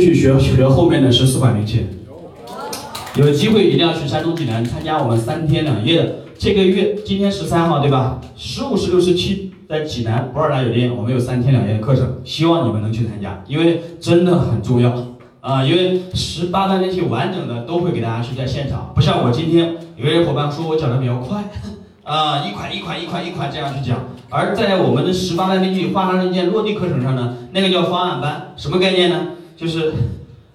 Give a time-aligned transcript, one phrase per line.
[0.00, 1.86] 去学学后面的十四款兵器。
[3.16, 6.14] 有机会一定要去山东济南参加我们三天两夜的。
[6.38, 8.18] 这个月今天十三号对吧？
[8.36, 14.90] 十五、十六、十七在济南博尔大酒店，我们有三天两夜的课程，希望你们能去参加，因为真的很重要
[15.40, 15.62] 啊！
[15.62, 21.44] 因为十八般兵器完整的都会给大家去在现场，不像我今天有些伙伴说我讲的比较快
[22.04, 23.98] 啊，一款一款一款一款这样去讲，
[24.30, 29.26] 而在我们的十八般兵器化沙刃剑落地课程上呢，那个叫方案班，什么概念呢？
[29.60, 29.92] 就是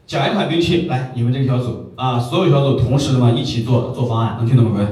[0.08, 4.84] 讲一款兵器，来你们这个小组啊，所有小组同时的嘛一起做做方案，能听懂没？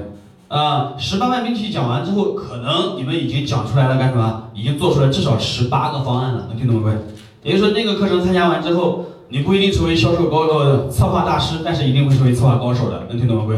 [0.49, 4.51] 啊，十八万兵器讲完之后，可能你们已经讲出来了干什么？
[4.53, 6.91] 已经做出来至少十八个方案了，能听懂没？
[7.41, 13.55] 也就是说，那个课程参加完之后，你不一定成为销售高的策划大师，但是一定会成为策划高手的，能听懂没？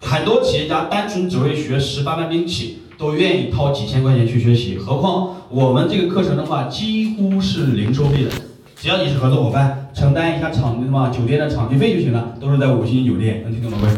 [0.00, 8.30] 很多企业家单纯只为学十八般兵器，都愿意掏几千块钱去学习，何况我们这个课程的话，几乎是零收费的，
[8.80, 13.88] 只要你是合作伙伴，承担一下场地什么酒店的场地费就行了，都是在五星级酒店，能听懂没？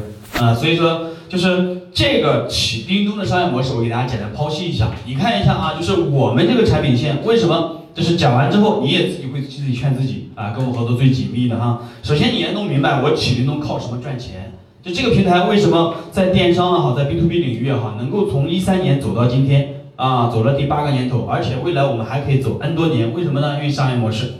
[0.40, 1.78] 啊，所以说就是。
[1.92, 4.92] 这个起叮咚的商业模式，我给大家简单剖析一下。
[5.06, 11.82] 你看一下啊，就是我们这个产品线为什么，就是讲完之后你也自己会自己劝自己啊，跟我合作最紧密的哈。
[12.04, 14.52] 首先你要弄明白我起叮咚靠什么赚钱，
[14.84, 23.56] 就这个平台为什么在电商也好，在 B to B 领域也好，能够从一三年走到今天啊，走了第八个年头，而且未来我们还可以走 N 多年，为什么呢？
[23.56, 24.34] 因为商业模式。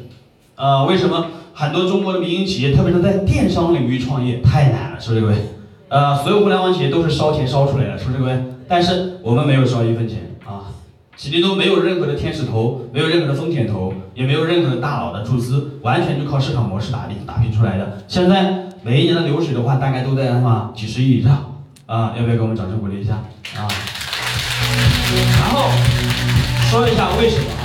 [0.61, 5.35] 呃，为什么很多中国的民营企业，特别是在电商领域创业太难了，是不是各位？
[5.89, 8.45] 呃，所有互联网企业都是烧钱烧出来的，是不是各位？
[8.69, 10.69] 但是我们没有烧一分钱啊，
[11.17, 18.03] 启迪都没有任何的天使投，没有任何的风险投，也没有任何的大佬的注资，完全就靠市场模式打拼打拼出来的。
[18.07, 21.55] 现在每一年的流水的话，大概都在什么几十亿以上
[21.87, 22.13] 啊？
[22.19, 23.15] 要不要给我们掌声鼓励一下
[23.57, 23.65] 啊？
[25.41, 25.71] 然后
[26.71, 27.65] 说一下为什么啊？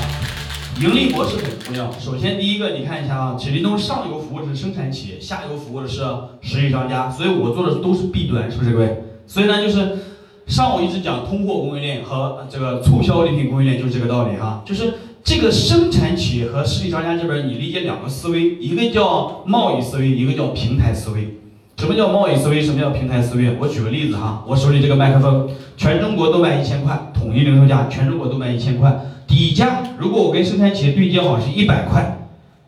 [0.80, 1.38] 盈利模式
[1.72, 1.90] 没有。
[2.00, 6.02] 首先，第一个，你看一下啊，启迪东上游服务是生产企业，下游服务的是
[6.42, 9.04] 实体商家，所以我做的都是 B 端，是不是各位？
[9.26, 9.98] 所以呢，就是
[10.46, 14.62] 上午一直讲通货供应链和这个促销礼品供应链，就是这个道理哈。
[14.66, 14.94] 就是
[15.24, 21.40] 这个生产企业和实体商家这边，你理解两个思维，一个叫贸易思维，一个叫平台思维。
[21.78, 22.62] 什么叫贸易思维？
[22.62, 23.58] 什么叫平台思维？
[23.59, 28.98] 我举个例子哈，我手里这个麦克风，全中国都卖一千块，统一零售价，全中国都卖一千块。
[29.28, 32.18] 底价如果我跟生产企业对接好是一百块，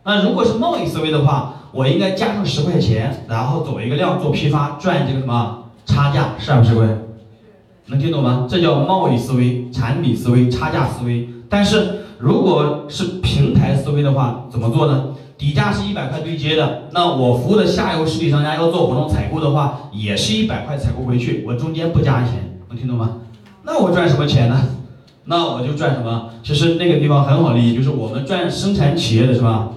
[0.04, 6.88] 那如果是贸易思维的话，我应该加上十块钱，然后走一个量做批发赚这个什么差价，是不是各位？
[7.86, 8.46] 能听懂吗？
[8.48, 11.28] 这叫贸易思维、产品思维、差价思维。
[11.48, 15.14] 但是如果是平台思维的话，怎么做呢？
[15.38, 23.18] 底价是一百块对接的，那我服务的下游实体商家要做活动采购的话，也是一百块采购回去，我中间不加钱，能听懂吗？
[23.62, 24.60] 那我赚什么钱呢？
[25.30, 26.30] 那我就赚什么？
[26.42, 29.68] 其实那个地方很好理解，就是我们赚生产企业的是吧？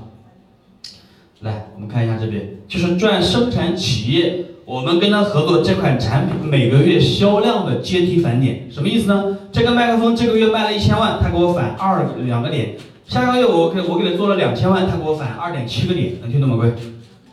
[1.42, 9.38] 来，我们看一下这边，就是赚生产企业，我们跟他合作这款产品每个月销量的阶梯返点，什么意思呢？
[9.52, 16.74] 这个麦克风这个月卖了一千万，他给我返二两个点，下个月我给我给他做了两千万，他给我返二点七个点，能听懂吗，各位？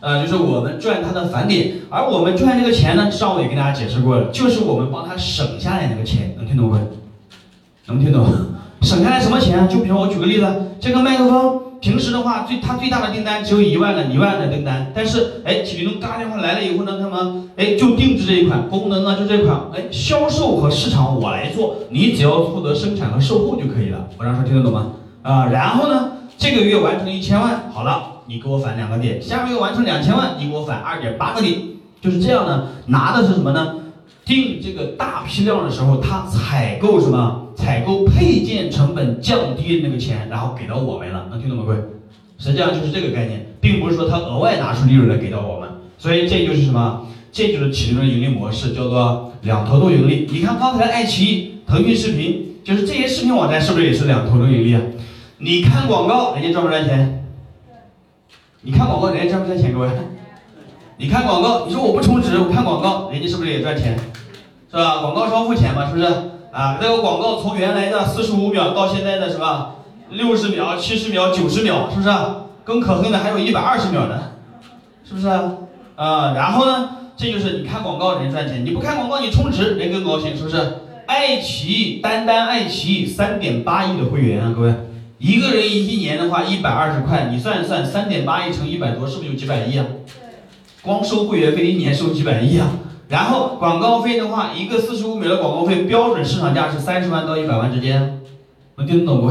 [0.01, 6.81] 呃，就是我们赚他的返点，而我们赚这个钱呢，上午也跟大家解释过了，就是我们帮他省下来那个钱，能听懂吗？
[7.89, 8.27] 能听懂？
[8.83, 9.67] 省下来什么钱？
[9.67, 10.47] 就比如我举个例子，
[10.79, 24.07] 这个麦克风平时的话，最它最大的订单只有一万的一万的订单，但是哎，启灵嘎电话来了以后呢，他们哎就定制这一款功能呢，就这一款哎，销售和市场我来做，你只要负责生产和售后就可以了。
[24.19, 24.93] 我让说听得懂吗？
[25.23, 31.59] 啊，然后呢，这个月完成一千万，好了，你给我返两个点，下个月完成两千万，你给我返二点八个点，
[32.03, 33.75] 就是这样呢，拿的是什么呢？
[34.25, 37.47] 定这个大批量的时候，他采购什么？
[37.59, 41.79] 采购配件成本降低那个钱，然后给到我们了，能听懂吗，各位？
[42.39, 45.69] 实际上就是这个概念，并不是说他额外拿出利润来给到我们。
[45.99, 47.05] 所以这就是什么？
[47.33, 50.29] 这就是其中的盈利模式，叫做两头都盈利。
[50.31, 54.81] 你看刚才爱奇艺、腾讯视频，就是这些视频网站，是不是也是两头都盈利啊？
[55.39, 57.27] 你看广告，人家赚不赚钱？
[58.63, 59.89] 你看广告，人家赚不赚钱，各位？
[60.97, 63.99] 你看广告，你说我不充值，我看广告，人家是不是也赚钱？
[64.71, 65.01] 是吧？
[65.01, 66.07] 广告商付钱嘛，是不是？
[66.59, 69.77] 啊，那个广告从原来的四十五秒到现在的什么？
[70.11, 72.09] 六十秒、七十秒、九十秒，是不是？
[72.65, 74.33] 更可恨的还有一百二十秒的，
[75.05, 75.29] 是不是？
[75.29, 76.97] 啊，然后呢？
[77.17, 80.79] 这就是你看广告人赚钱，你不看广告你充值人更高兴，是不是？
[81.07, 84.75] 爱奇艺单单爱奇艺三点八亿的会员啊，各位，
[85.19, 89.87] 一个人一年的话一百二十块，你算一算，三点八亿乘一百多，是不是有几百亿啊？
[90.83, 92.69] 光收会员费一年收几百亿啊！
[93.09, 98.21] 然后广告费的话，一个四十五秒的广告费，标准市场价是三十万到一百万之间，
[98.77, 99.29] 能听懂不？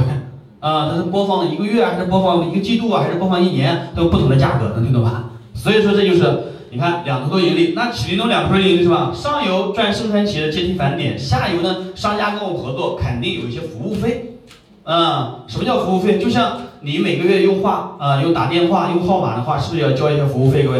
[0.59, 5.25] 啊，它是播放一个月还是播放一个季度啊，还是播放一年，都有不同的价格，能听懂吧？
[5.53, 9.11] 所以说这就是你看两头都盈利，那启灵东两头盈利是吧？
[9.13, 14.39] 上游赚生产企业的阶梯返点，下游呢商家跟我合作肯定有一些服务费，
[14.83, 16.17] 啊，什么叫服务费？
[16.17, 20.63] 就像你每个月用话啊，用打电话用号码的话，是不是要交一些服务费？
[20.63, 20.79] 各位，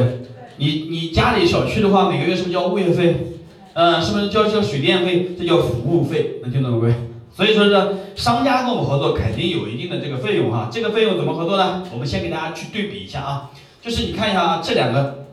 [0.58, 3.16] 你你家里小区的话，每个月是不是交物业费？
[3.74, 5.36] 呃，是不是交交水电费？
[5.38, 6.78] 这叫服务费，能听懂吗？
[6.82, 6.94] 各位？
[7.36, 11.84] 所以说这商家跟我们合作肯定有一定的这个费用哈，这个费用怎么合作呢？
[11.94, 13.52] 我们先给大家去对比一下啊，
[13.82, 15.28] 就是你看一下啊，这两个，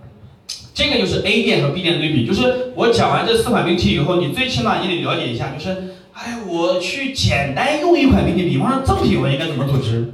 [0.74, 10.12] 这个就是 A 店和 B 店的对比，就是我讲完这四款兵器以后，你最起码你得了解一下，就是哎，我去简单用一款兵器，比方说赠品我应该怎么组织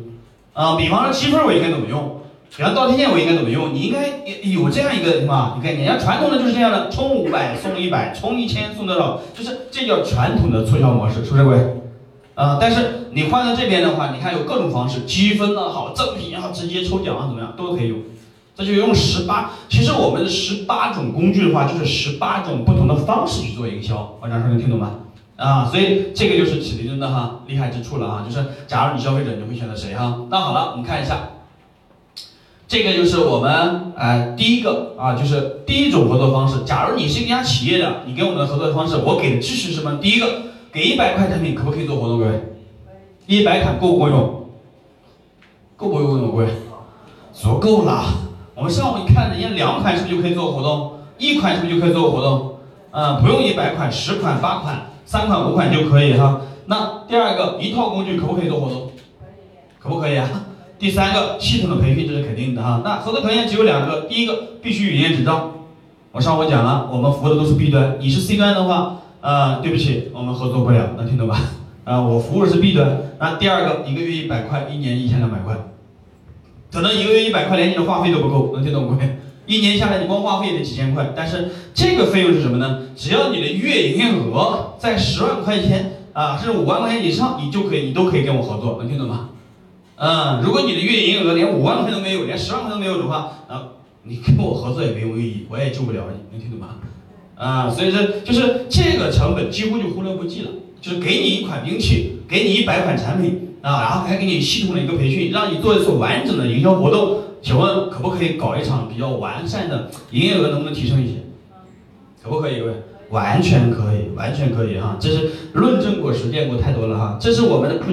[0.52, 0.76] 啊？
[0.76, 2.19] 比方说积分我应该怎么用？
[2.56, 3.72] 然后倒贴件我应该怎么用？
[3.72, 4.08] 你应该
[4.42, 5.54] 有这样一个什么？
[5.56, 9.20] 你看人家传统的就是这样的，充五百送一百，充一千送多少？
[9.34, 11.58] 就是这叫传统的促销模式，是不是各位？
[12.34, 17.98] 啊，但是你换到这边的话，你看有各种方式，积分啊好，赠品也好，直接抽奖啊怎么样都可以用。
[18.56, 24.18] 这就用十八，其实我们十八种工具的话，就是十八种不同的方式去做营销。
[24.20, 24.90] 我这样说能听懂吗？
[25.36, 30.18] 啊，所以这个就是启迪真的哈厉害之处了啊，就是假如你消费者你会选择谁哈？
[30.28, 31.30] 那好了，我们看一下，
[32.70, 36.62] 这个就是我们呃第一个啊，就是第一种合作方式。
[36.64, 39.98] 假如你是一家企业的，你跟我们的合作方式，我给的支持什么？
[40.00, 40.26] 第一个。
[40.72, 42.44] 给一百块产品可不可以做活动，各位？
[43.26, 44.46] 一百款够不够用？
[45.76, 46.46] 够不够用，各位？
[47.32, 48.04] 足够了。
[48.54, 50.92] 我们上午一看，人家两款是不是就可以做活动？
[51.18, 52.58] 一款是不是就可以做活动？
[52.92, 56.42] 嗯，不用一百款，十款、八款、三款、五款就可以哈。
[56.66, 58.92] 那第二个，一套工具可不可以做活动？
[59.80, 60.28] 可不可以啊？
[60.80, 62.80] 第三个，系统的培训这是肯定的哈。
[62.82, 65.52] 那合作条件只有两个，第一个必须营业执照。
[66.10, 68.96] 我上午讲了，我们服务的都是 B 端，你是 C 端的话。
[69.20, 71.38] 啊，对不起，我们合作不了，能听懂吧？
[71.84, 73.12] 啊，我服务的是 B 端。
[73.18, 75.54] 那第二个，一个月一百块，一年一千两百块，
[76.72, 78.96] 可能一个月一百块连你的话费都不够，能听懂不？
[79.44, 82.78] 一年下来你光话费也得几千块，但是这个费用是什么呢？
[82.96, 89.28] 只要你的月营业额在十万块钱啊，甚至五万块钱以上，你就可以，你都可以跟我合作，能听懂吗？
[90.02, 96.76] 嗯，如果你的月营业额连五万块都没有，连十万块都没有的话，啊，你跟我合作也没有意义，我也救不了你，能听懂吗？
[97.36, 100.48] 啊，所以说就是这个成本几乎就忽略不计了，
[100.80, 107.18] 就是给你一款兵器，给你一百款产品啊，然后还给你系统的一个培训，让你做一次完整的营销活动。
[107.42, 111.16] 请问可不可以搞一场比较完善的营业额能不能提升一些？
[112.22, 112.72] 可不可以，各位？
[113.10, 117.18] 完全可以，完全可以哈，这是论证过、实践过太多了哈。
[117.20, 117.84] 这是我们的，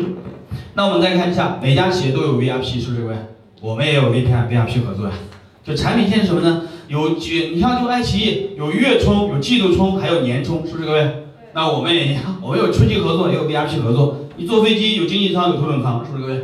[0.77, 3.15] 那我们再看一下，每家企业都有 VIP，是不是各位？
[3.61, 5.13] 我们也有 VIP，VIP 合作呀。
[5.65, 6.65] 就产品线是什么呢？
[6.87, 11.23] 有几，你像就爱奇艺有月充，有季度充，还有年充，是不是各位？
[11.53, 14.19] 那我们也一样， 我们有春季合作，也有 VIP 合作。
[14.35, 16.41] 你坐飞机有经济舱，有头等舱，是不是各位？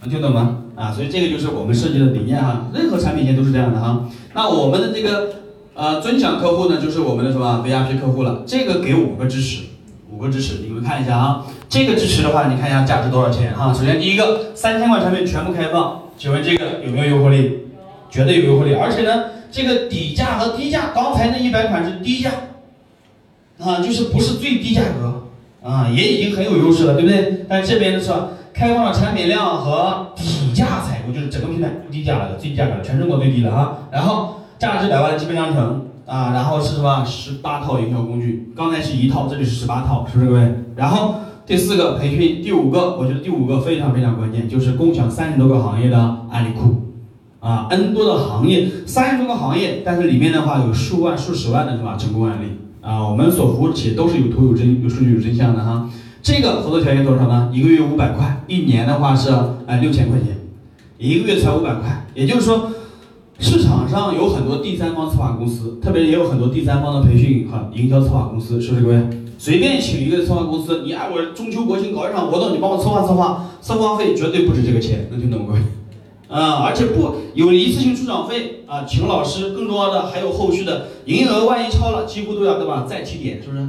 [0.00, 0.64] 能听懂吗？
[0.74, 2.66] 啊，所以这个就是我们设计的理念哈。
[2.74, 4.10] 任何产品线都是这样的哈。
[4.34, 5.34] 那我们的这个
[5.74, 8.42] 呃尊享客户呢，就是我们的什么 VIP 客户了。
[8.44, 9.62] 这个给五个支持，
[10.10, 11.46] 五个支持，你们看一下啊。
[11.68, 13.72] 这个支持的话，你看一下价值多少钱哈？
[13.72, 17.60] 首先第一个，三千款产品全部开放，请问这个有没有诱惑力？
[18.10, 19.24] 绝对有诱惑力，而且呢。
[19.48, 22.30] 这个底价和低价，刚才那一百款是低价，
[23.58, 25.28] 啊，就是不是最低价格，
[25.66, 27.46] 啊，也已经很有优势了，对不对？
[27.48, 28.10] 但这边的是
[28.52, 33.88] 开放了产品量和底价采购，就是整个平台最低价了的，最低价格，全中国最低的哈。
[33.90, 37.02] 然后价值百万的基本商城，啊，然后是什么？
[37.06, 40.54] 十八套营销工具，刚才是一套，这里是十八套，是不是各位？
[40.74, 41.14] 然后
[41.46, 46.82] 第四个培训，第五个，我觉得第五个非常非常关键，就是共享三十多个行业的案例库。
[47.38, 51.96] 啊，N 多的行业，三十多个行业，但是里面的话有数万、数十万的是吧？
[51.96, 52.48] 成功案例
[52.80, 55.88] 啊，我们所服务企业都是有图、有真、有数据、有真相的哈。
[56.20, 57.48] 这个合作条件多少呢？
[57.54, 59.30] 一个月五百块，一年的话是
[59.66, 60.36] 哎六千块钱，
[60.98, 62.06] 一个月才五百块。
[62.12, 62.72] 也就是说，
[63.38, 68.96] 市场上有很多第三方策划公司，特别也有很多第三方的培训和营销策划公司，是不是各位？
[69.38, 75.60] 随便请一个策划公司，你哎我中秋国庆搞一场活动，你帮我策划策划，策划费绝对不止这个钱，能听懂吗，各位？
[76.28, 82.84] 啊，而且不有一次性出场费啊，请老师，更重要的还有后续的营业额，万一超了，几乎都要对吧？
[82.88, 83.68] 再提点，是不是？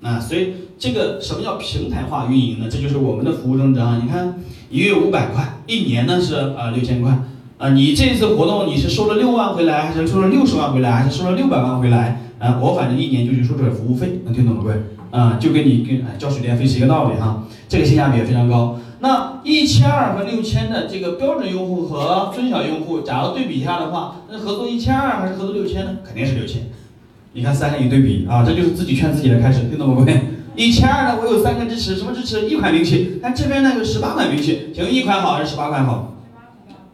[0.00, 2.66] 啊，所以这个什么叫平台化运营呢？
[2.70, 4.00] 这就是我们的服务宗旨啊！
[4.02, 7.18] 你看，一月五百块，一年呢是啊六千块
[7.58, 7.70] 啊。
[7.70, 12.23] 你这次活动你是收了六万回来，还是收了六十万回来，还是收了六百万回来？
[12.38, 14.76] 啊，我反正一年就去收这个服务费，能听懂吗，各位？
[15.10, 18.78] 啊，就跟你跟交水电费是一个道理哈，这个性价比也非常高。
[19.00, 25.98] 那一千二和六千的这个标准用户和尊享用户，假如对比一下的话，那合作一千二还是合作六千呢？
[26.04, 26.62] 肯定是六千。
[27.34, 30.20] 你看三个一对比啊，这就是自己劝自己的开始，听懂吗，各位？
[30.56, 32.48] 一千二呢，我有三个支持，什么支持？
[32.48, 33.18] 一款兵器。
[33.20, 36.13] 看这边呢有十八款兵器，请问一款好还是十八款好？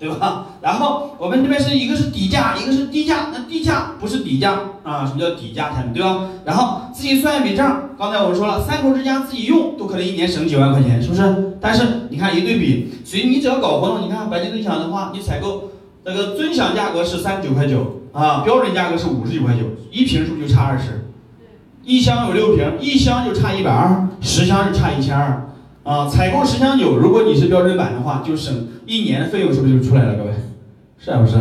[0.01, 0.47] 对吧？
[0.63, 3.27] 然后我们这边是一个是底价，一个是低价。
[3.33, 5.05] 那低价不是底价啊？
[5.07, 5.93] 什么叫底价产品？
[5.93, 6.27] 对吧？
[6.47, 7.91] 然后自己算一笔账。
[7.99, 11.59] 刚才我们说了，三口之家自己用都可能一年省几万块钱，是不是？
[11.61, 15.71] 但是你看一对比，所以你只要搞活动，你看白金尊享的话，你采购
[16.05, 21.11] 那个尊享价格是三十九块九啊，标准价格是五十九块九，一瓶是不是就差二十？
[21.85, 25.50] 一箱有六瓶，一箱就差一百二，十箱就差一千二。
[25.83, 30.15] 啊，采购十箱酒，如果你是标准版的话，就省一年的费用，是不是就出来了？
[30.15, 30.31] 各位，
[30.99, 31.37] 是不是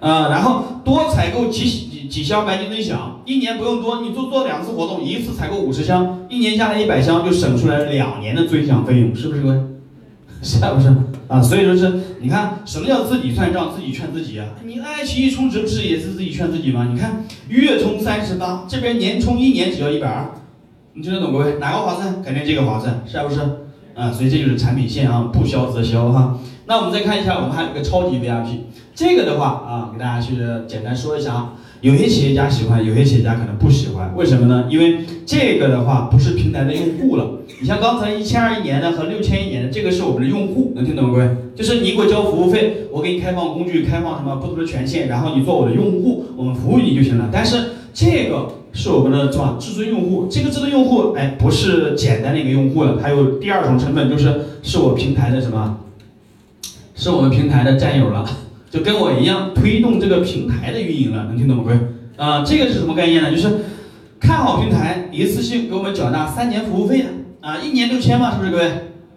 [0.00, 0.28] 啊？
[0.30, 9.56] 然后多采购几几几箱白金尊享，一年不用多，你做做两次活动，一次采购五十箱，一年下来一百箱，就省出来两年的尊享费用，是不是各位？
[10.42, 10.94] 是不是
[11.28, 11.40] 啊？
[11.42, 14.46] 所以说是，你看什么叫自己算账，自己劝自己啊？
[14.64, 16.88] 你爱奇艺充值不是也是自己劝自己吗？
[16.92, 20.30] 你看月充三十八，这边年充一年只要一百二，
[20.94, 21.58] 你听得懂各位？
[21.58, 22.22] 哪个划算？
[22.22, 23.40] 肯定这个划算，是不是？
[23.96, 26.38] 啊，所以这就是产品线啊，不销则销哈。
[26.66, 28.58] 那我们再看一下，我们还有一个超级 VIP，
[28.94, 30.36] 这个的话啊，给大家去
[30.68, 31.52] 简单说一下啊。
[31.82, 34.66] 有些企业家喜欢，有些企业家可能不喜欢，为什么呢？
[34.70, 37.40] 因为这个的话不是平台的用户了。
[37.60, 41.12] 你像刚才一千二一年的和六千一年的，这个是我们的用户，能听懂吗？
[41.12, 47.28] 各位，就是你给我交服务费，我给你开放工具，开放什么不同的权限，然后你做我的用户，我们服务你就行了。
[47.30, 47.56] 但是
[47.92, 50.28] 这个是我们的什么至尊用户？
[50.30, 55.78] 这个至尊用户，哎，不是简单的一个用户了，还有第二种成分，就是是我平台的什么？
[56.94, 58.28] 是我们平台的战友了，
[58.70, 61.64] 就跟我一样推动这个平台的运营了，能听懂吗？
[61.66, 61.78] 各位，
[62.16, 63.30] 啊，这个是什么概念呢？
[63.30, 63.48] 就是
[64.20, 67.06] 看好平台，一次性给我们缴纳三年服务费的。
[67.40, 68.70] 啊，一年六千万，是不是各位？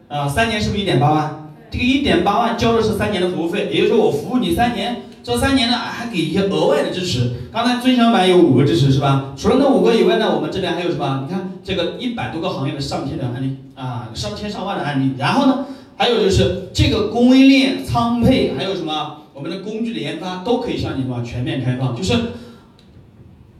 [0.07, 1.51] 啊，三年是不是一点八万？
[1.69, 7.33] 这个一点八万交的是三年的服务费，也就是说我服务你三年，这三年呢还给一些额外的支持。
[7.53, 9.35] 刚才尊享版有五个支持是吧？
[9.37, 11.27] 除了那五个以外呢，我们这边还有什么？
[11.27, 15.13] 你看这个一百多个行业的上千的案例啊，上千上万的案例。
[15.19, 15.67] 然后呢，
[15.97, 19.17] 还有就是这个供应链仓配，还有什么？
[19.35, 22.13] 我们的工具的研发都可以向你什么全面开放，就是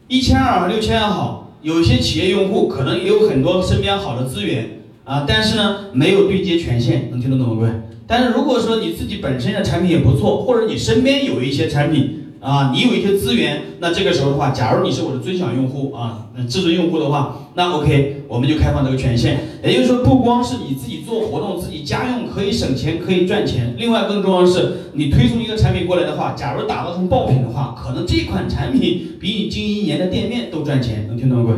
[0.08, 1.52] 一千二六千二好。
[1.62, 7.72] 有些企业用户可能也有很多身边好的资源啊，但是呢没有对接权限，能听得懂吗，各位？
[8.10, 12.16] 但是如果说你自己本身的产品也不错，或者你身边有一些产品。
[12.42, 19.42] 啊，你有一些资源，那这个时候的话，假如你是我的尊享用户啊，那至尊用户的话，那 OK，我们就开放这个权限。
[19.62, 23.76] 也就是说，不光是你自己做活动，自己家用可以省钱，可以赚钱。
[23.78, 31.08] 另外，更重要的是，你推送一个产品过来的话，假如打造成爆品的话，可能这款产品比你经营一年的店面都赚钱。
[31.10, 31.54] 能听懂吗，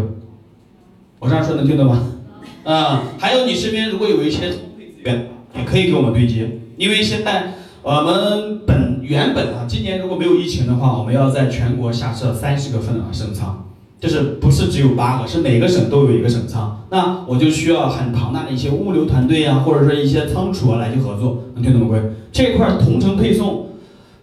[1.20, 2.08] 我这样说能听懂吗？
[2.64, 4.58] 啊，还有你身边如果有一些资
[5.04, 7.54] 源，也可以给我们对接，因为现在。
[7.84, 13.68] 我们本原本啊，今年如果没有疫情的话，我们要在全国下设三十个分啊省仓，
[14.00, 16.86] 就是不是只有八个，是每个省都有一个省仓。
[16.92, 21.88] 那我就需要很庞大的一些物流团队啊，或者说一些仓储啊来去合作，能听懂吗？
[21.88, 23.70] 各位，这块同城配送，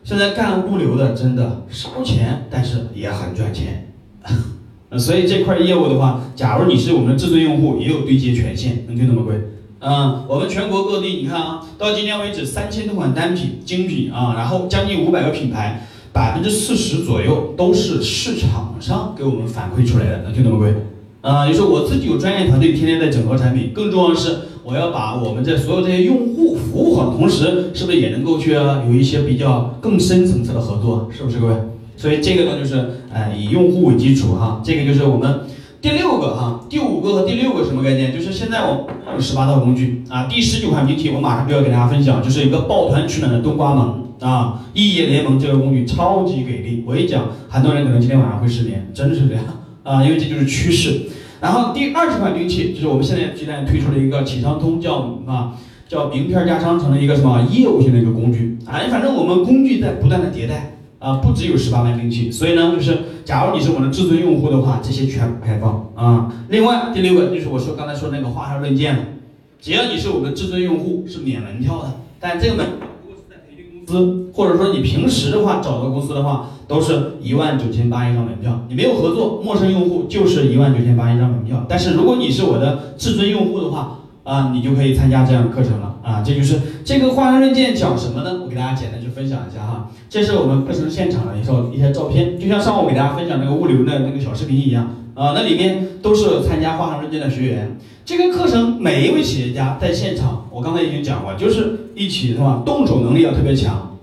[0.05, 3.93] 现在干物流的真的烧钱，但是也很赚钱。
[4.97, 9.23] 所以这块业务的话，假如你是我们的至尊用户，也有对接权限，能听懂吗？
[9.27, 9.41] 各位？
[9.81, 20.75] 嗯，我们全国各地，你看啊，到今天为止，三千多款单品、精品啊，然后将近五百个品牌，百分之四十左右都是市场上给我们反馈出来的，能听懂吗，各位？
[21.21, 31.55] 啊，就是我自己有专业团队，天天在整合产品，更重要的是，我要把我们这所有这些用户服务好的同时，是不是也能够去有一些比较更深层次的合作，是不是各位？
[31.97, 35.43] 所以这个呢，就是呃以用户为基础哈，这个就是我们。
[35.81, 38.13] 第六个哈，第五个和第六个什么概念？
[38.13, 49.45] 就是现在我有十八套工具啊，第十九款兵器我马上就要给大家分享，就是一个抱团取暖的冬瓜盟啊，异业联盟这个工具超级给力，我一讲，很多人可能今天晚上会失眠，真的是这样
[49.85, 51.03] 啊，因为这就是趋势。
[51.41, 55.55] 然后第二十款兵器就是我们现在现在推出了一个启商通，叫啊
[55.87, 60.73] 叫名片加商城的一个什么业务性的一个工具，哎，反正我们工具在不断的迭代。
[60.99, 66.33] 啊，不只有十八万兵器，所以呢，就是假如你是我的至尊用户的话，这些全部开放啊。
[66.49, 69.21] 另外第六个就是我说刚才说那个花销论剑，
[69.61, 71.93] 只要你是我们的至尊用户，是免门票的。
[72.19, 72.67] 但这个门
[73.07, 78.65] 如果是在培训公司，或者说你平时的话找到公司的话，都是一万九千八一张门票。
[78.69, 81.65] 你没有合作，陌生用户就是一万九千八一张门票。
[81.69, 86.23] 但是如果你是我的至尊用户的话，啊，你就可以参加这样的课程了啊！
[86.23, 88.41] 这就是这个花样论剑讲什么呢？
[88.43, 89.91] 我给大家简单去分享一下哈。
[90.11, 95.33] 这是我们课程现场的一些一些照片，就像上午给大家分享那个物流的那个小视频一样啊。
[95.35, 97.79] 那里面都是参加花样论剑的学员。
[98.05, 102.63] 这个课程每一位企业家在现场，我刚才已经讲过，就是一起是吧？
[102.67, 103.97] 动手能力要特别强。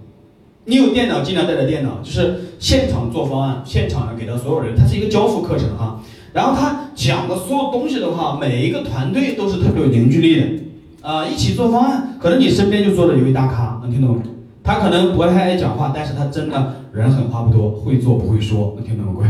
[0.66, 4.76] 你有电脑尽量带着电脑，就是现场做方案，现场给到所有人。
[4.76, 6.02] 它是一个交付课程哈。
[6.34, 10.48] 然后他讲的所有东西的话，每一个团队都是特别有凝聚力的。
[11.02, 14.24] 啊，一起做方案，可能你身边就坐着一位大咖，能听懂吗？
[14.64, 19.14] 他可能不太爱讲话，但是他真的人狠话不多，会做不会说，能听懂吗？
[19.16, 19.28] 各位，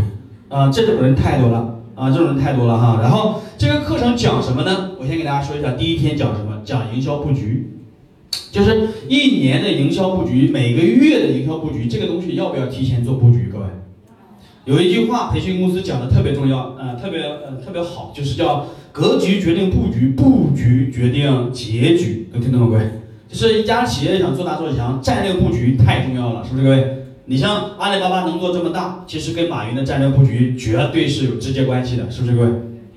[0.48, 3.00] 啊，这种人太多了，啊，这种人太多了哈。
[3.02, 4.92] 然后这个课程讲什么呢？
[4.98, 6.62] 我先给大家说一下，第一天讲什么？
[6.64, 7.74] 讲营销布局，
[8.54, 13.52] 就是一年的营销布局，每个月的营销布局，这个东西要不要提前做布局？
[14.66, 18.68] 有一句话，培训公司讲的特别重要，啊，特别呃特别好，就是叫。
[18.92, 22.30] 格局决定布局，布局决定结局。
[22.32, 22.90] 能听懂吗，各位？
[23.28, 27.04] 就是一家企业想做大做强，战略布局太重要了，是不是各位？
[27.26, 32.50] 你像阿里巴巴能做这么大，其实跟马云的战略布局绝对是有直接关系的，是不是各位？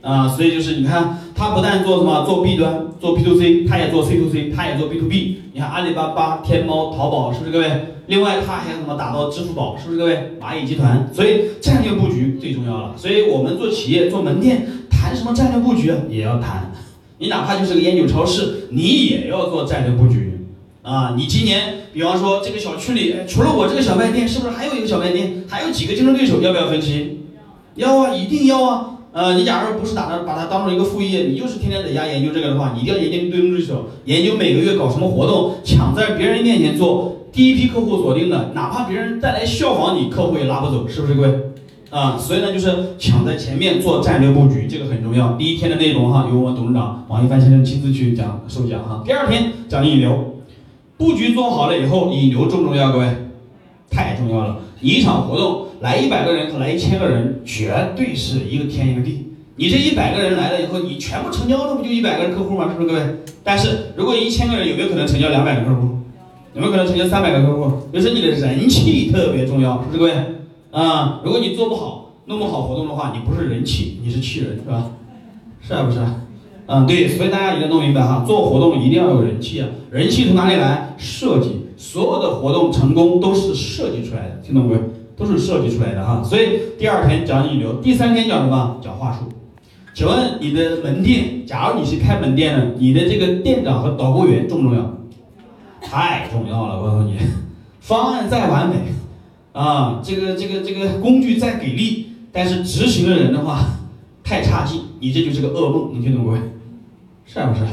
[0.08, 5.42] 啊，所以就是你看，他不但做什么做 B 端，做 B to C，他也做 C to C，他也做 B to B。
[5.52, 7.70] 你看阿里巴巴、天猫、淘宝，是不是各位？
[8.06, 10.32] 另外他还有什么打造支付宝，是不是各位？
[10.40, 12.94] 蚂蚁集团，所以战略布局最重要了。
[12.96, 14.66] 所以我们做企业做门店。
[14.90, 16.72] 谈什么战略布局也要谈，
[17.18, 20.40] 你哪怕就是个烟酒超市，你也要做战略布局
[20.82, 21.14] 啊！
[21.16, 25.44] 你今年，比方说这个小区里，除了我这个小卖店，是不是还有一个小卖店？
[25.48, 26.40] 还有几个竞争对手？
[26.42, 27.20] 要不要分期？
[27.76, 28.98] 要啊，一定要啊！
[29.10, 41.34] 呃，你假如不是打算把它当成一个副业，你就是天天在家研究这个的话，你一定要研究竞争对手，研究每个月搞什么活动，抢在别人面前做第一批客户锁定的，哪怕别人再来效仿你，客户也拉不走，是不是各位？
[41.90, 45.32] 啊，所以呢，就是抢在前面做战略布局，这个很重要。
[45.32, 49.02] 第一天的内容哈，由我们董事长王一帆先生亲自去讲授讲哈。
[49.06, 50.34] 第二天讲引流，
[50.98, 52.92] 布局做好了以后，引流重不重要？
[52.92, 53.06] 各位，
[53.90, 54.58] 太重要了。
[54.82, 59.26] 一场活动来一百个人和来一千个人，绝对是一个天一个地。
[59.56, 62.68] 你这一百个人来了以后，你全部成交了，不就一百个客户吗？
[62.70, 63.00] 是不是各位？
[63.42, 65.99] 但是如果一千个人，有没有可能成交两百个客户？
[66.54, 67.88] 有没有可能成交三百个客户？
[67.92, 70.12] 就是你的人气特别重要，是不是各位？
[70.70, 74.90] 啊，如果你做不好，弄不好活动的话，你不是人气，你是气人，是吧？
[75.61, 75.99] 是啊，不是？
[76.66, 80.94] 嗯，对，所以大家一定要弄明白哈，做活动一定要有人气啊，人气从哪里来？
[80.99, 84.80] 设计，所有的活动成功都是设计出来的，听懂没有？
[85.18, 86.22] 都是设计出来的哈。
[86.22, 88.78] 所以第二天讲引流，第三天讲什么？
[88.82, 89.28] 讲话术。
[89.93, 94.95] 请问你的门店，假如你是开门店的，你的这个店长和导购员重不重要？
[95.82, 97.16] 太重要了，我告诉你，
[97.80, 98.76] 方案再完美。
[99.52, 103.60] 啊，这个这个这个工具再给力，但是执行的人的话
[104.23, 106.32] 太差劲，你这就是个噩梦，你听懂不？
[107.26, 107.60] 是不是？
[107.64, 107.66] 是。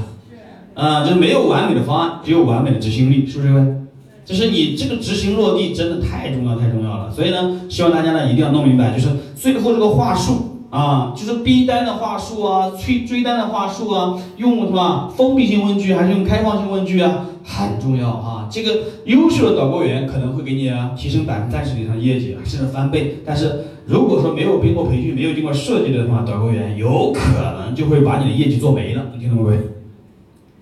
[0.74, 3.85] 啊，就是没有完美的方案，只有完美的执行力，是不是？
[4.26, 10.52] 就是你这个执行落地真的太重要太重要了，所以呢，希望大家呢一定要弄明白，就是最后这个话术。
[10.72, 18.50] 啊，就是逼单的话术啊，催追单的话术啊，用什么封闭性问句还是用开放性问句啊，很重要啊。
[18.52, 23.20] 这个优秀的导购员可能会给你提升百分之三十以上业绩，甚至翻倍。
[23.26, 29.06] 但是如果说没有经过培训，没有经过设计的话，导购员有可能就会把你的业绩做没了。
[29.14, 29.58] 你听懂没？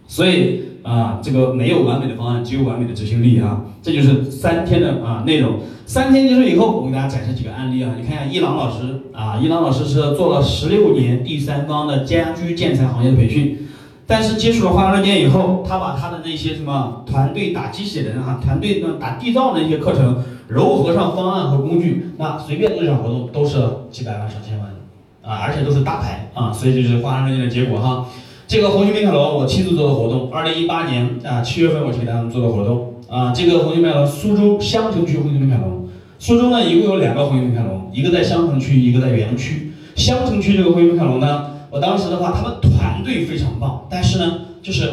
[0.08, 0.62] 所以。
[0.84, 3.62] 啊，这个没有完美的方案，只有完美的执行力啊！
[3.82, 5.60] 这就是三天的啊内容。
[5.86, 7.92] 三天结束以后，我给大家展示几个案例啊。
[8.00, 13.68] 你看一下伊朗老师啊，伊朗老师是做了十六年第三方的家居建材行业的培训，
[14.06, 23.58] 但是接触了花样软件以后，他把他的那些什么团队打机器人啊，团队呢打地造的那些课程，糅合上方案和工具，那随便做一场活动都是
[23.90, 28.06] 几百万上千万的啊，而且都是大牌啊，所以这是花样软件的结果哈。
[28.54, 30.32] 这个红星美凯龙，我亲自做的活动。
[30.32, 33.34] 二零一八年啊，七月份我去给他们做的活动啊。
[33.34, 35.90] 这个红星美凯龙，苏州襄城区红星美凯龙。
[36.20, 39.72] 苏州呢，一共有两个红星美凯龙，一个在襄城区，一个在园区。
[39.96, 44.88] 襄城区这个红星美凯龙呢，我当时的话，他们团队非常棒，但是呢，就是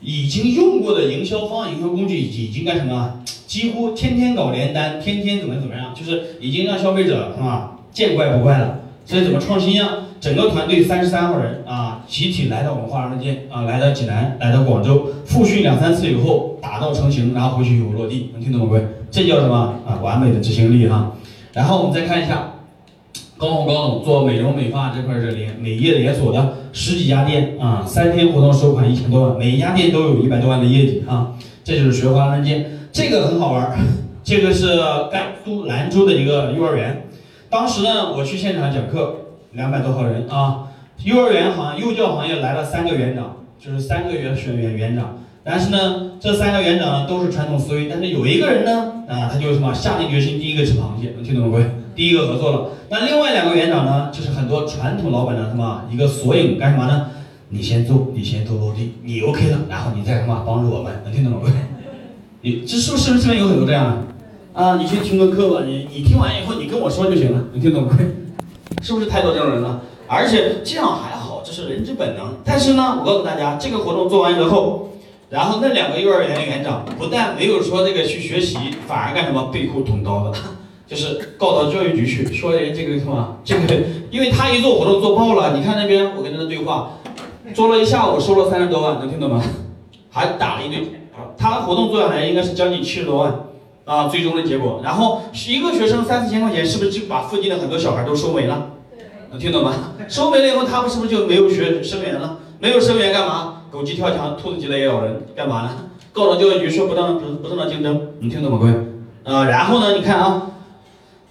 [0.00, 3.20] 已经用过的营销方案、营销工具已经干什么？
[3.46, 8.80] 几乎天天搞连单，天天怎么怎么样，就是已经让消费者是吧见怪不怪了。
[9.04, 9.90] 所以怎么创新呀？
[10.20, 18.66] 整个团队三十三号人啊，集体来到我们华软件啊，来到济南，来到广州，复训两三次以后，打造成型，然后回去以后落地，能听懂吗？
[18.68, 18.86] 各位？
[19.10, 20.00] 这叫什么啊？
[20.02, 21.12] 完美的执行力哈。
[21.52, 22.54] 然后我们再看一下，
[23.36, 31.34] 高红高总做美容美发这块是连美业连锁的十几家店啊，三天活动收款一千多万，每一家店都有一百多万的业绩啊。
[31.62, 33.78] 这就是学华软件，这个很好玩，
[34.24, 34.78] 这个是
[35.12, 37.04] 甘肃兰州的一个幼儿园，
[37.48, 39.14] 当时呢我去现场讲课。
[39.52, 40.64] 两百多号人啊！
[41.04, 45.18] 幼儿园行幼教行业来了三个园长，就是三个园选园园长。
[45.42, 51.52] 但是呢，这三个园长呢都是传统思维，但是有一个人呢，啊，他就什么下定决心，第一个吃螃蟹，能听懂吗？
[51.52, 52.70] 各位，第一个合作了。
[52.90, 57.06] 那另外两个园长呢，就是很多传统老板的什么一个索引，干什么呢？
[57.48, 61.38] 你先做，你先做落地，你 OK 了，然后你再什么帮助我们，能听懂吗？
[61.42, 61.54] 各位，
[62.42, 64.62] 你这是不是不是这边有很多这样的？
[64.62, 67.88] 啊，你去听个课吧，你你听完以后你跟我说就行了，能听懂吗？
[67.96, 68.10] 各位？
[68.88, 69.82] 是不是太多这种人了？
[70.06, 72.38] 而且这样还好，这是人之本能。
[72.42, 74.88] 但是呢，我告诉大家，这个活动做完之后，
[75.28, 80.40] 然后那两个幼儿园园长不但没有说这个去学习，反而干什么背后捅刀子，
[80.88, 83.74] 就是告到教育局去，说人这个什么 这个，
[84.10, 86.92] 因为他一做活动做爆了，你看那边我跟他的对话，
[87.52, 89.44] 做了一下午收了三十多万，能听懂吗？
[90.08, 90.90] 还打了一堆，
[91.36, 93.40] 他活动做下来应该是将近七十多万。
[93.84, 98.72] 啊，最终的结果，然后一个学生三四千块钱，是不是就把附近的很多小孩都收没了？
[99.30, 99.74] 能听懂吗？
[100.08, 102.38] 收没了以后，他们是不是就没有学生源了？
[102.58, 103.62] 没有生源干嘛？
[103.70, 105.70] 狗急跳墙，兔子急了也咬人，干嘛呢？
[106.12, 108.72] 告到教育局说不当不不正当竞争，你听懂吗，各位？
[109.24, 109.92] 啊，然后呢？
[109.94, 110.50] 你看啊，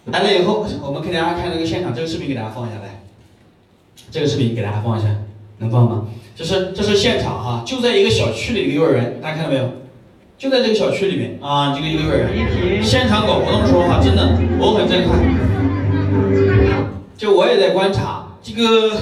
[0.06, 3.02] 来了以后，我们给大家看这个现场，这个视频给大家放一下来，
[4.12, 5.08] 这个视频给大家放一下，
[5.58, 6.06] 能放吗？
[6.36, 9.70] 这是这是现场啊，就在一个小区里一个幼儿园，大家看到没有？
[10.38, 15.37] 就在这个小区里面啊，这个幼儿园现场搞活动的时候哈，真的我很震撼。
[17.18, 18.96] 就我也在观察，这个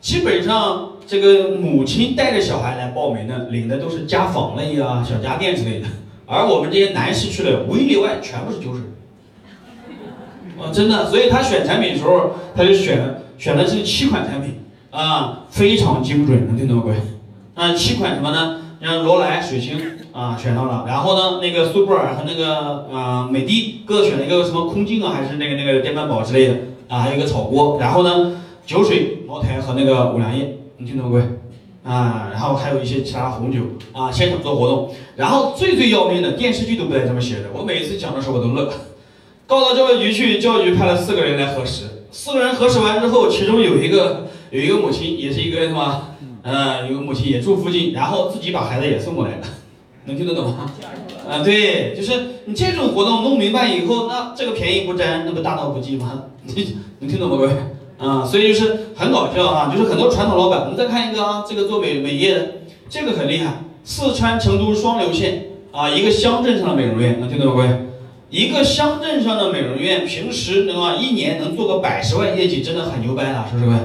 [0.00, 5.86] 基本上这个母亲带着小孩来报名的，领的都是家纺类啊、小家电之类的，
[6.26, 8.82] 而我们这些男士去了，无一例外全部是酒水。
[10.58, 16.96] 啊， 真的，所以他选产品的时候，他就选选的是七款产品啊，非常精准，能听懂吗，各位？
[17.54, 18.60] 啊，七款什么呢？
[18.82, 19.80] 像罗莱、水星
[20.12, 26.54] 啊选到了，然后呢，那个苏泊尔和那个啊美的各选了一个什么空镜啊，还是那个那个电饭煲之类的
[26.88, 31.20] 啊，还有一个炒锅，然后呢，酒水茅台和那个五粮液，你听懂没？
[31.84, 33.60] 啊，然后还有一些其他红酒
[33.92, 38.72] 啊，现场做活动，然后最最要命的电视剧都不带这么写的，我每一次讲的时候我都乐。
[39.46, 46.08] 告到教育局去，教育局派了四个人来核实，四个人核实完之后，其中有一个有一个母亲，也是一个什么？
[46.42, 49.46] 嗯，有个母亲也住附近，然后自己把孩子也送过来了，
[50.06, 50.72] 能听得懂吗？
[51.28, 52.12] 啊，对，就是
[52.44, 56.24] 你这种活动弄明白以后，那这个便宜不占，那不大道不计吗？
[56.44, 57.52] 你能听懂吗，各位？
[57.98, 62.46] 啊，所以就是很搞笑啊，就是很多传统老板，我们再看一个啊，这个做美美业的，
[62.88, 67.68] 这个很厉害，四川成都双流县啊，一个乡镇上的美容院，能听懂吗，各位？
[68.28, 73.78] 一个乡镇上的美容院，平时能啊一年能做个百十万业绩，真的很牛掰了，是不是各位？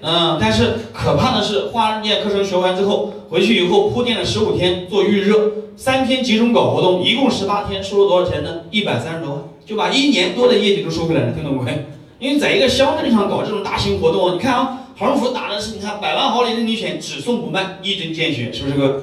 [0.00, 8.60] 嗯，但是可怕的是，花店课程学完之后，回去以后铺垫了十五天做预热，三天集中搞活动，一共十八天，收了多少钱呢？
[8.70, 11.86] 一百三十多万，就把一年多的业绩都收回来了，听懂没？
[12.20, 19.02] 因为在一个乡镇上搞这种大型活动，你看啊，横幅打的是你看百万豪礼任你选，只送不卖，一针见血，是不是哥？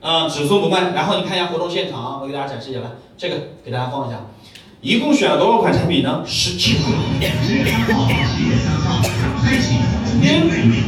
[0.00, 0.92] 啊，只送不卖。
[0.94, 4.26] 然后你看一下活动现场啊，我给大家展示一下来，这个给大家放一下，
[4.82, 6.24] 一共选了多少款产品呢？
[6.26, 6.90] 十七款。
[10.20, 10.40] 因为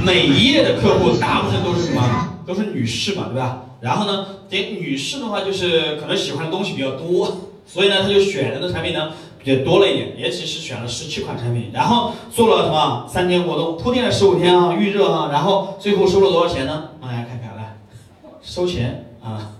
[0.04, 2.30] 美业的客户大部分都是什么？
[2.44, 3.62] 都是女士嘛，对吧？
[3.80, 16.90] 然后呢，这女士的话就是可能喜欢的东西比较多，所以呢，他就选的产品呢比较多了一点，也只是选了十七款产品，然后做了什么三天活动，铺垫了十五天啊，预热啊，然后最后收了多少钱呢？
[17.00, 17.76] 大家看看来，
[18.42, 19.52] 收钱啊。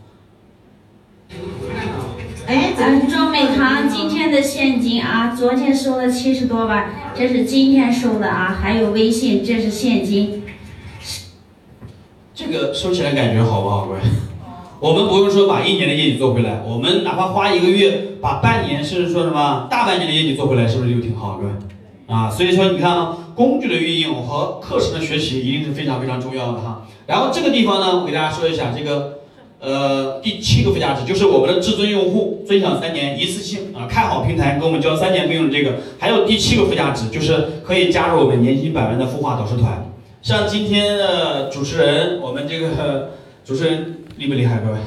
[2.47, 10.43] 哎，咱中美堂今天的现金啊，昨天收了七十多万，这是今天收的啊，还有微信，这是现金。
[12.35, 14.01] 这个收起来感觉好不好，各位？
[14.79, 21.53] 我们不用说把一年的业绩做回来，我们哪怕花一个月，把半年，甚至说什么大半年的业绩做回来，是不是就挺好，各位？
[22.15, 26.87] 啊，所以说你看啊，工具的运用和课程的学习一定是非常非常重要的哈。
[27.07, 29.14] 然后这个地方呢，我给大家说一下这个。
[29.65, 39.91] 呃，第七个附加值就是我们的至尊用户尊享三年一次性啊，看好平台给我们交三年费用的这个，还有第七个附加值就是可以加入我们年薪百万的孵化导师团。
[40.21, 43.13] 像今天的主持人，我们这个
[43.45, 44.79] 主持人厉不厉害，各位？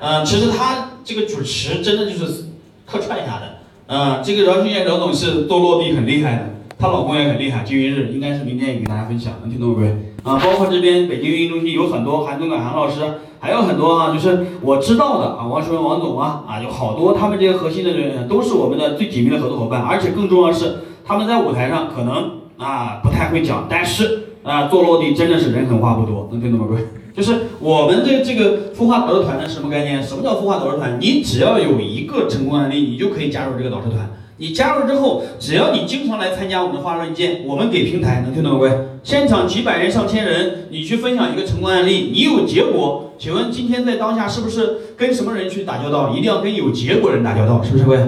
[0.00, 2.46] 嗯， 其实他这个主持真的就是
[2.86, 3.58] 客串一下的。
[3.86, 9.94] 嗯，这个饶俊彦饶总是都落地很厉害的，她老公也很厉害，金云日应该是明天也给大家分享，能听懂各位？
[10.22, 13.00] 啊，包括这边北京运营中心有很多韩东感韩老师。
[13.42, 26.82] 还有很多啊，就是我知道的啊，王石文王总啊，啊，有好多他们这些核心的人员都是我们的最紧密的合作伙伴，而且更重要的是，他们在舞台上可能啊不太会讲，但是啊做落地真的是人狠话不多，能听懂吗，各位？
[27.14, 30.02] 就是我们这这个孵化导师团的什么概念？
[30.02, 30.98] 什么叫孵化导师团？
[31.00, 34.06] 你只要有一个成功案例，你就可以加入这个导师团。
[34.40, 38.58] 你加入之后，只要你经常来参加我们的发软件，我们给平台能听懂吗？
[38.58, 38.72] 各位，
[39.02, 43.12] 现场几百人、上千人，你去分享一个成功案例，你有结果。
[43.18, 46.08] 请问今天在当下是不是跟什么人去打交道？
[46.08, 47.98] 一定要跟有结果人打交道，是不是各位？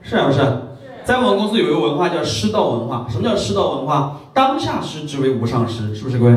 [0.00, 0.38] 是啊，不是？
[1.04, 3.08] 在我们公司有一个文化叫师道文化。
[3.10, 4.20] 什么叫师道文化？
[4.32, 6.36] 当下师之为无上师，是不是各位？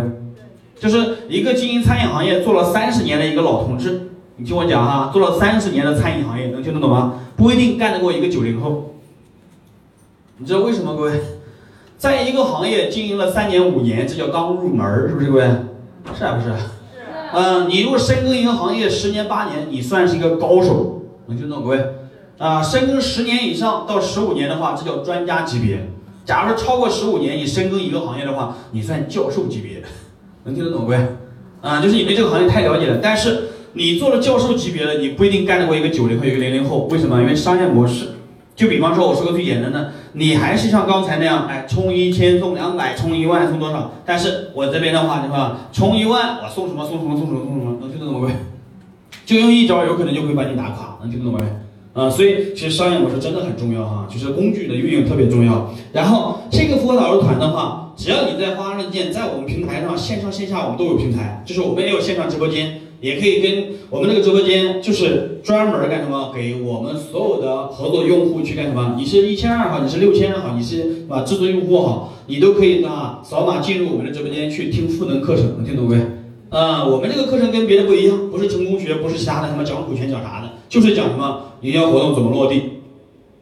[0.80, 7.13] 就是一个经营餐饮行业做了三十年的一个老同志，你听我讲哈，做了三十年的餐饮行业，能听得懂吗？
[7.36, 8.87] 不一定干得过一个九零后。
[10.39, 11.19] 你知道为什么各位？
[11.97, 15.43] 在一个行业经营了三年五年，这叫刚入门儿，是不是各位？
[16.15, 16.54] 是还不是？
[17.34, 21.84] 嗯，你如果深耕一个行业十年八年，你算是一个高手，能听懂各位？
[22.38, 25.88] 啊，深耕十年以上到十五年的话，这叫专家级别。
[26.23, 29.82] 假如说超过十五年，你深耕一个行业的话，你算教授级别，
[30.43, 30.97] 能听得懂各位？
[31.62, 37.19] 啊，就是你对这个行业太了解了，但是你做了教授级别的，你不一定干得过一个九零后一个零零后，为什么？
[37.19, 38.10] 因为商业模式。
[38.56, 43.91] 就比方说，我说个最简单的，你还是像刚才那样，哎，充一千送两百，充一万送多少？
[44.06, 45.70] 但是我这边的话，对吧？
[45.72, 48.32] 充一万我送什么送什么送什么送什么，能听得懂没？
[49.26, 51.46] 就用一招，有可能就会把你打垮，能听得懂没？
[51.93, 55.74] 啊，所以其实商业模式真的很重要哈，就是工具的运用特别重要。
[55.91, 62.82] 然后这个孵化导师团的话，只要你在花软件，在我们平台上，线上线下我们都有平台，就是我们也有线上直播间。
[63.00, 66.32] 也可以跟我们这个直播间，就是专门干什么？
[66.36, 68.96] 给我们所有的合作用户去干什么？
[68.98, 75.98] 你是一千二好，你是六千好，你是啊至尊用户好，你都可以啊扫码进入我们的直播间去听赋能课程，能听懂没？
[76.50, 82.62] 啊，我们这个课程跟别的不一样，不是成功学，不是其他的什么讲股权讲啥的，就是讲什么营销活动怎么落地。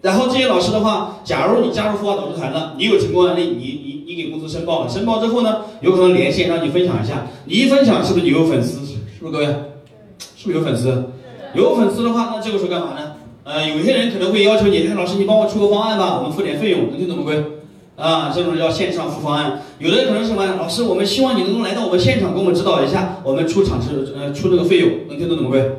[0.01, 8.84] 然后这些老师的话，假如你加入孵化导师团了，你有成功案例，你你你给公司申报了，申报之后呢，有可能连线让你分享一下，你一分享是不是你有粉丝？
[9.31, 9.45] 各位，
[10.37, 11.05] 是不是有粉丝？
[11.55, 13.13] 有粉丝的话，那这个时候干嘛呢？
[13.43, 17.31] 呃，有些人可能会要求你，哎，老师你帮我出个方案吧，我们付点费用，能听懂不？
[18.01, 19.61] 啊，这种叫线上付方案。
[19.79, 20.45] 有的人可能是什么？
[20.57, 25.43] 老师，我们希望你能够来到我们现场，给我们指导一下，我们出场是呃出这个费用，能听懂不？
[25.45, 25.71] 各位，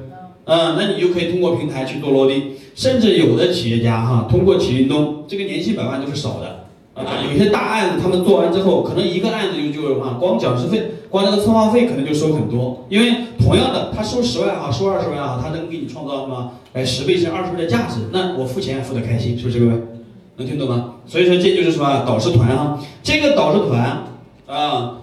[0.44, 2.56] 嗯，那你就可以通过平台去做落地。
[2.74, 6.55] 甚至有的企业家哈，通过企运动，这个年薪百万都是少的。
[6.96, 10.92] 啊，有些大案子他们做完之后，可能一个案子就就啊，光讲师费。
[11.08, 16.50] 光那个策划费可能就收很多，因为同样的，他收十万哈，收二十万哈，他能给你创造什么？
[16.72, 19.72] 哎，十倍甚至二十倍的价值，那我付钱付的开心，是不是各位？
[20.36, 20.94] 能听懂吗？
[21.06, 24.04] 所以说这就是什么导师团哈，这个导师团
[24.46, 24.98] 啊，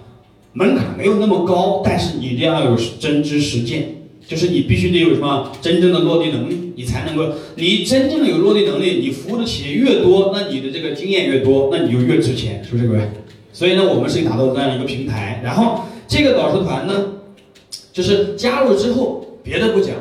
[0.52, 13.10] 门槛没有那么高，但是你一定要有真知实践，就是你必须得有什么真正的落地能力，你才能够，你真正的有落地能力，你服务的企业越多，那你的这个经验越多，那你就越值钱，是不是各位？
[13.52, 15.86] 所以呢，我们是打造这样一个平台，然后。
[16.06, 17.06] 这个导师团呢，
[17.92, 19.96] 就是加入之后，别的不讲，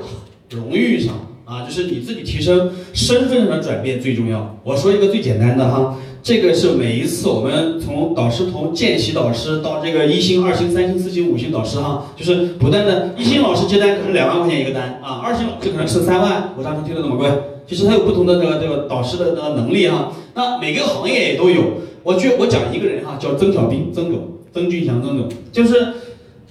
[0.51, 4.61] 荣誉上啊，就是你自己提升身份上的转变最重要。
[4.65, 17.17] 我说一个最简单的哈，这个是每一次我们从导师从见习导师到这个一星、二星、三星、四星、五星导师哈，就是不断的，一星老师接单可能两万块钱一个单啊，二星老师可能是三万，我当时听得懂吗？
[17.19, 17.31] 各位，
[17.67, 21.63] 其实他有不同的这个这个导师的那个能力哈，那每个行业也都有。
[22.05, 24.29] 我觉我讲一个人哈，叫曾小兵，曾总。
[24.55, 25.95] 曾俊祥，曾总，就是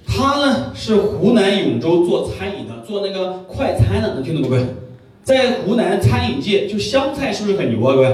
[0.08, 4.50] 他呢，是湖南永州做餐饮的，做那个快餐的，能听懂不？
[4.50, 4.66] 各位，
[5.24, 7.94] 在湖南餐饮界，就湘菜是不是很牛啊？
[7.94, 8.08] 各位，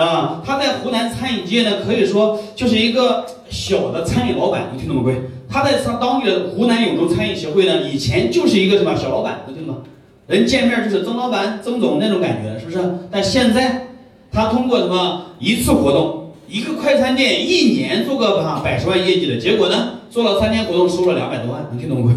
[0.00, 5.02] 啊，他在湖南餐饮界呢，可以说就是一个小的餐饮老板，能听懂不？
[5.02, 9.82] 各位，他在他当地的湖南永州餐饮协会呢，以前就是一个什么小老板，能听懂吗？
[10.26, 12.82] 人见面就是曾老板、曾总那种感觉，是不是？
[13.10, 13.88] 但现在
[14.32, 16.32] 他通过什么一次活动？
[16.48, 22.10] 一个快餐店一年做个哈百十万业绩的结果呢，做了三天活动收了两百多万，能听懂不？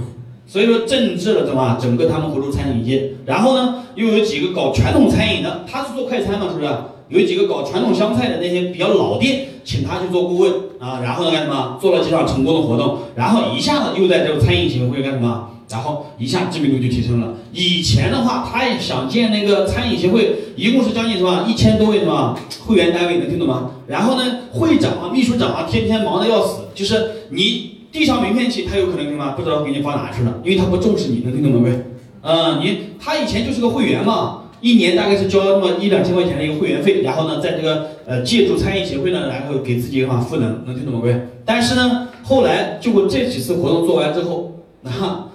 [0.47, 6.71] 所以说政治了怎么整个他们湖州餐饮业，然后呢又有几个搞传统餐饮的，他是做快餐嘛，是不是？
[7.09, 11.77] 有几个搞传统湘菜的那些比较老店，请他去做顾问啊，然后呢干什么？
[11.81, 15.49] 做了几场成功的活动，然后一下子又在这个餐饮协会干什么？
[15.69, 17.33] 然后一下知名度就提升了。
[17.51, 22.37] 以前的话，他也想建那个餐饮协会，一共是将近什么一千多位什么
[22.67, 23.71] 会员单位，能听懂吗？
[23.87, 26.63] 然后呢，会长啊、秘书长啊，天天忙得要死。
[26.75, 31.67] 就是你递上名片去，他有可能什么不知道给你放哪去了，因为他不重视你，能听懂吗？
[31.67, 31.83] 没？
[32.21, 41.01] 嗯，你他以前就是个会员嘛，一年大概是交那么一两千块钱的一个会员费，然后呢，在这个呃借助餐饮协会呢，然后给自己哈赋能，能听懂吗？
[41.03, 41.27] 各位？
[41.45, 45.27] 但是呢，后来就我这几次活动做完之后，那。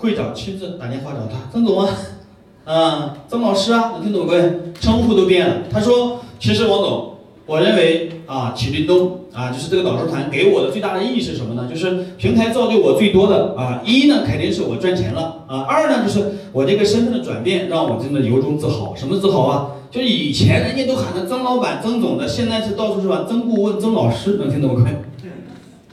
[0.00, 1.90] 会长亲自打电话找他，曾总啊，
[2.64, 4.52] 啊，曾老师啊，能听懂各位？
[4.80, 5.56] 称呼都变了。
[5.72, 7.14] 他说，其实王总，
[7.48, 11.66] 我认为啊，启林东啊，就是这个导师团给我的最大的意义是什么呢？
[11.66, 18.94] 就是平台造就我最多的啊，一呢肯定是我赚钱了啊，二呢就是我这个身份的转变让我真的由衷自豪。
[18.94, 19.70] 什么自豪啊？
[19.90, 23.24] 就是以前人家都喊着曾老板、曾总的，现在是到处是吧？
[23.26, 24.90] 曾顾问、曾老师，能听懂各位？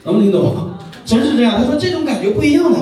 [0.04, 0.54] 能不能听懂？
[1.06, 1.54] 真是这样。
[1.56, 2.78] 他说这种感觉不一样的，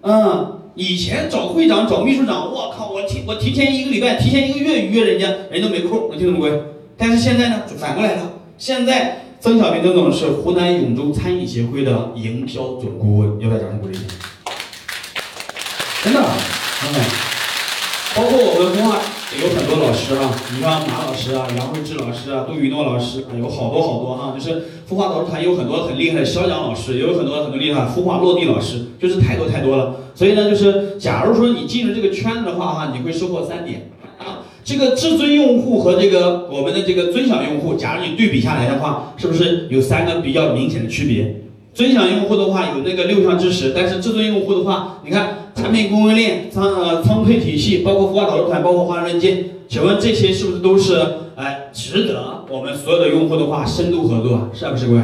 [0.00, 0.52] 嗯。
[0.78, 6.50] 以前找会长、找秘书长，我靠，我提我提前一个礼拜、提前一个月约人家，人都没空，能听懂没？
[6.96, 8.32] 但是现在呢，反过来了。
[8.56, 14.04] 现在曾小平曾总是湖南永州餐饮协会的营销总顾问，要不要掌声鼓励一下？
[16.02, 16.94] 真的，嗯，
[18.14, 18.98] 包括我们孵化
[19.36, 24.34] 也有很多老师啊，你像马老师啊、杨慧智老师啊、杜雨诺老师啊，有好多好多哈。
[24.34, 29.96] 就是孵化导师团有很多很厉害的肖讲老师，也有很多很多厉害孵化落地老师，就是太多太多了。
[30.14, 33.90] 所以呢，就是假如说你进入这个圈子的话哈，你会收获三点。
[34.66, 41.36] 这个至尊用户和这个我们的这个尊享用户，假如你对比下来的话，是不是有三个比较明显的区别？
[41.72, 51.00] 尊享用户的话有那个六项支持，但是至尊用户的话，你看产品供应链、仓呃仓配体系，包括孵化导入团，包括花软件，请问这些是不是都是
[51.36, 54.50] 哎值得我们所有的用户的话深度合作？
[54.52, 55.00] 是不是各位？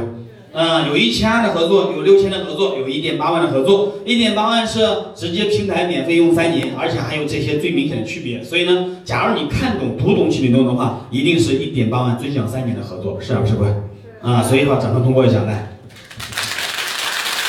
[0.54, 3.94] 嗯，有一千二的合作，有六千的合作，有一点八万的合作。
[4.04, 4.80] 一点八万是
[5.14, 8.44] 直接平台免费用三年，而且还有这些最明显的区别。
[8.44, 13.74] 所以呢，假如你看懂、读懂启灵动的话，一定是一点八万尊享三年的合作，是啊是不是？
[14.20, 15.68] 啊，所以的话，掌声通过一下来。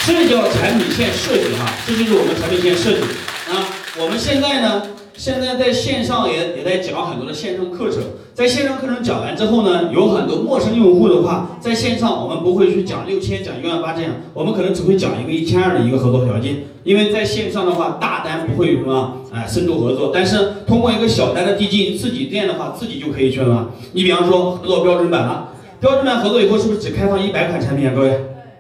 [0.06, 3.02] 这叫产品线设计哈，这就是我们产品线设计
[3.50, 3.68] 啊。
[4.00, 4.82] 我们现在呢，
[5.16, 8.02] 现在在线上也也在讲很多的线上课程，
[8.34, 23.70] 在线上课程讲完之后呢，有很多陌生用户的话，在线上我们不会去讲六千、讲一万八这样，我们可能只会讲一个一千二的一个合作条件，因为在线上的话，大单不会有什么哎深度合作，但是通过一个小单的递进，自己店的话自己就可以去了。
[23.94, 25.50] 你比方说合作标准版了，
[25.80, 27.94] 标准版合作以后是不是只开放一百款产品啊？
[27.96, 28.10] 各位，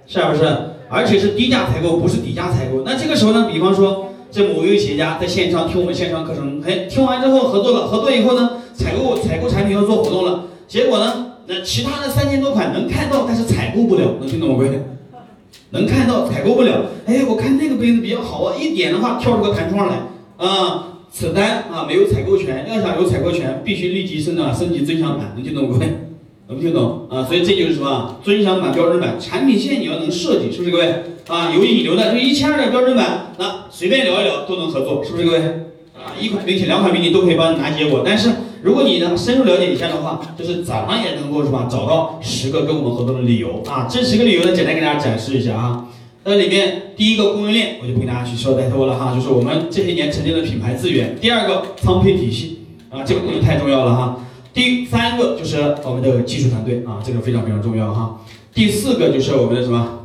[0.06, 0.46] 是不是？
[0.90, 2.84] 而且是低价采购，不是底价采购。
[2.86, 14.56] 那这个时候呢，比方说这某一位企业家在线上听我们线上课程，哎，听完之后合作了，合作以后呢，采购采购产品要做活动了，结果呢，那其他的三千多款能看到，但是采购不了，能听懂吗？
[14.58, 14.82] 各位？
[15.70, 16.82] 能看到，采购不了。
[17.06, 20.02] 哎，我看那个杯子比较好啊，一点的话跳出个弹窗来，
[20.38, 25.78] 啊，此单啊没有采购权，要想有采购权，必须立即升啊升级尊享版，能 听懂吗？
[25.78, 25.94] 各位？
[26.48, 27.24] 能听懂啊？
[27.24, 28.20] 所以这就是什么？
[28.24, 30.92] 尊享版、标准版产品线你要能设计，是不是各位？
[31.28, 35.40] 啊，有引流的，就一千二的标准版，那随便聊一聊都能合作，是不是各位？
[35.96, 38.02] 啊，一款并且两款比你都可以帮你拿结果。
[38.04, 38.30] 但是
[38.62, 41.68] 如果你能深入了解一下的话，就是怎么也能够是吧？
[41.70, 43.88] 找到十个跟我们合作的理由啊。
[43.90, 45.88] 这十个理由呢，简单给大家展示一下啊。
[46.26, 51.16] 那里面第一个供应链，我就不跟大家去说太多了哈，就是我们这些年沉淀的品牌资源。
[51.20, 54.20] 第二个仓配体系啊，这个东西太重要了哈。
[54.54, 58.22] 第三个就是我们的技术团队啊，这个非常非常重要哈。
[58.54, 60.00] 第四个就是我们的什么？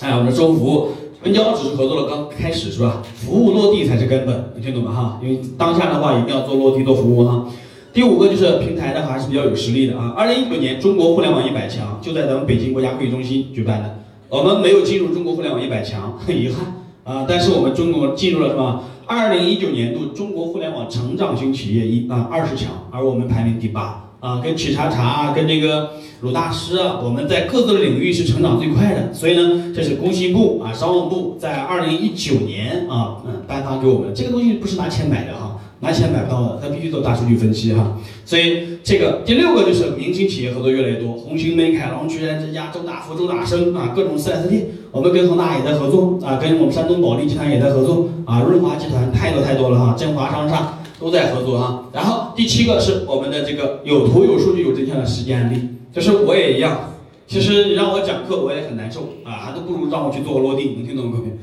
[0.00, 0.88] 哎，我们的售后服务，
[1.22, 3.02] 文交只是合作了刚开始是吧？
[3.14, 5.20] 服务落地才是根本，你听懂吗哈？
[5.22, 7.46] 因为当下的话一定要做落地做服务哈。
[7.92, 10.14] 第五个就是平台的话还是比较有实力的啊。
[10.16, 13.98] 二零一九年中国互联网一百强就在咱们北京国家会议中心举办的，
[14.30, 17.26] 我们没有进入中国互联网一百强，很遗憾啊。
[17.28, 18.84] 但是我们中国进入了什么？
[19.04, 29.12] 二零一九年度中国互联网成长型企业一啊二十强，而我们排名第八啊，跟企查查啊，跟这个鲁大师啊，我们在各个领域是成长最快的。
[29.12, 35.56] 所以呢，这是工信部啊，商务部在二零一九年啊，嗯，颁发给我们这个东西不是拿钱买的哈。
[35.82, 37.96] 拿钱买不到的，他必须做大数据分析哈。
[38.26, 51.84] 所以这个第六个就是明星企业合作越来越多，红星美凯龙、居然之家、周大福、周大生啊，各种 4S 店，我们跟恒大也在合作啊，跟我们山东保利集团也在合作啊，润华集团太多太多了哈，振华商厦都在合作啊。
[51.92, 56.92] 然后第七个是我们的这个有图有数据有真相的实际案例，就是我也一样，
[57.26, 61.30] 其实你让我讲课我也很难受啊，还都不如让我去做个落地，能听懂吗各位？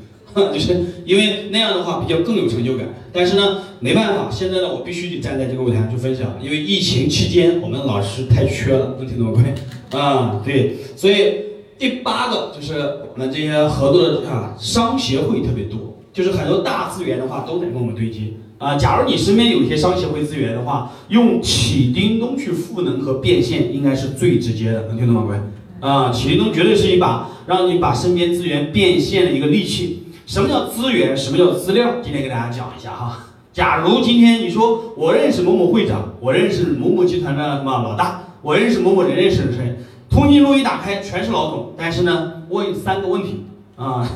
[0.52, 9.42] 就是因为那样的话比较更有成就感，但是呢，没办法，现在呢，我必须得站在这个舞台上去分享，因为疫情期间我们老师太缺了，能听懂吗？
[9.90, 11.34] 各位啊，对，所以
[11.78, 12.74] 第八个就是
[13.12, 18.20] 我们这些合作的啊商协会特别多，就是很多大资源的话都得跟我们对接
[18.58, 18.76] 啊。
[18.76, 25.22] 假如你身边有一些商协会资源的话，用启叮咚去赋能和变现，应该是最直接的，能听懂吗？
[25.26, 25.40] 各位
[25.80, 30.04] 啊，启叮咚绝对是一把让你把身边资源变现的一个利器。
[30.26, 31.16] 什么叫资源？
[31.16, 31.96] 什么叫资料？
[32.02, 33.24] 今天给大家讲一下哈。
[33.52, 39.78] 假如今天你说我认识某某会长，我认识某某集团的什么老大，我认识某某人认识的谁？
[40.10, 43.44] 通讯录一打开全是老总，但是呢，问三个问题
[43.76, 44.08] 啊：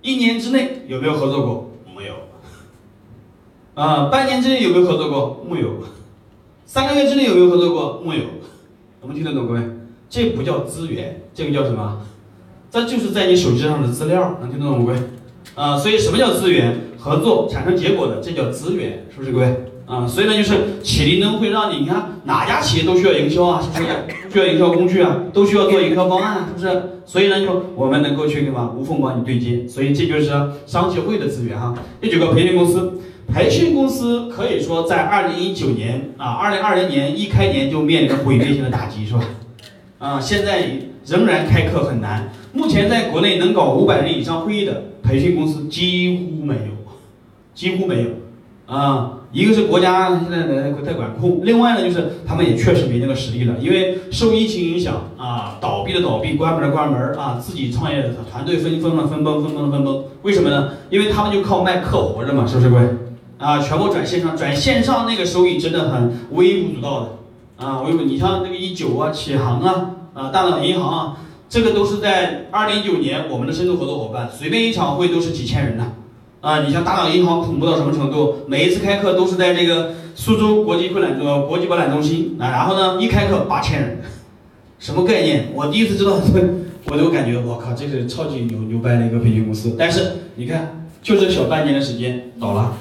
[0.00, 1.71] 一年之内有没有合作过？
[3.74, 5.44] 啊，半年之内有没有合作过？
[5.48, 5.68] 木有。
[6.66, 8.02] 三个月之内有没有合作过？
[8.04, 8.20] 木有。
[9.00, 9.60] 能不能听得懂各位？
[10.10, 12.00] 这不叫资源，这个叫什么？
[12.70, 14.98] 这就是在你手机上的资料，能听得懂各位？
[15.54, 16.92] 啊，所以什么叫资源？
[16.98, 19.64] 合作产生结果的，这叫资源，是不是各位？
[19.86, 23.94] 啊，所以呢，就是启灵灯会让你，你看哪家企业都需要营销啊，是不是？
[24.32, 26.82] 需要营销工具啊，都需要做营销方案啊，是不是？
[27.04, 30.30] 所以呢，就我们能够去什么无缝帮你对接，所以这就是
[30.66, 31.74] 商协会的资源哈。
[32.00, 39.24] 第九个培训公司，培训公司可以说在二零一九年啊，二零二零年一开年就面临着毁灭性的打击，是吧？
[39.98, 40.68] 啊，现在
[41.06, 42.30] 仍然开课很难。
[42.52, 46.92] 目前在国内能搞五百人以上会议的培训公司几乎没有，
[47.54, 48.10] 几乎没有，
[48.66, 60.04] 啊，一个是国家现在在在管控，另外呢就是他们也确实没那个实力了，因为受疫情影响啊，倒闭的倒闭，关门的关门啊，自己创业的团队分分了分崩，分崩分崩。
[60.20, 60.72] 为什么呢？
[60.90, 62.82] 因为他们就靠卖课活着嘛，是不是各位？
[63.42, 67.82] 啊，全部转线上，转线上那个收益真的很微不足道的啊。
[67.82, 71.16] 微不，你像那个一九啊、启航啊、啊大脑银行啊，
[71.48, 75.84] 这个都是在二零一九年我们的深度合作伙伴，随便一场会都是几千人的。
[76.40, 78.36] 啊，你像大脑银行恐怖到什么程度？
[78.46, 84.00] 每一次开课都是在这个苏州国际会览中国际博览中心啊，然后呢，一开课八千人，
[84.78, 85.48] 什么概念？
[85.54, 86.18] 我第一次知道，
[86.90, 89.76] 我都感觉我靠，这是超级牛牛掰的一个培训公司。
[89.78, 92.74] 但是你看，就这小半年的时间倒了，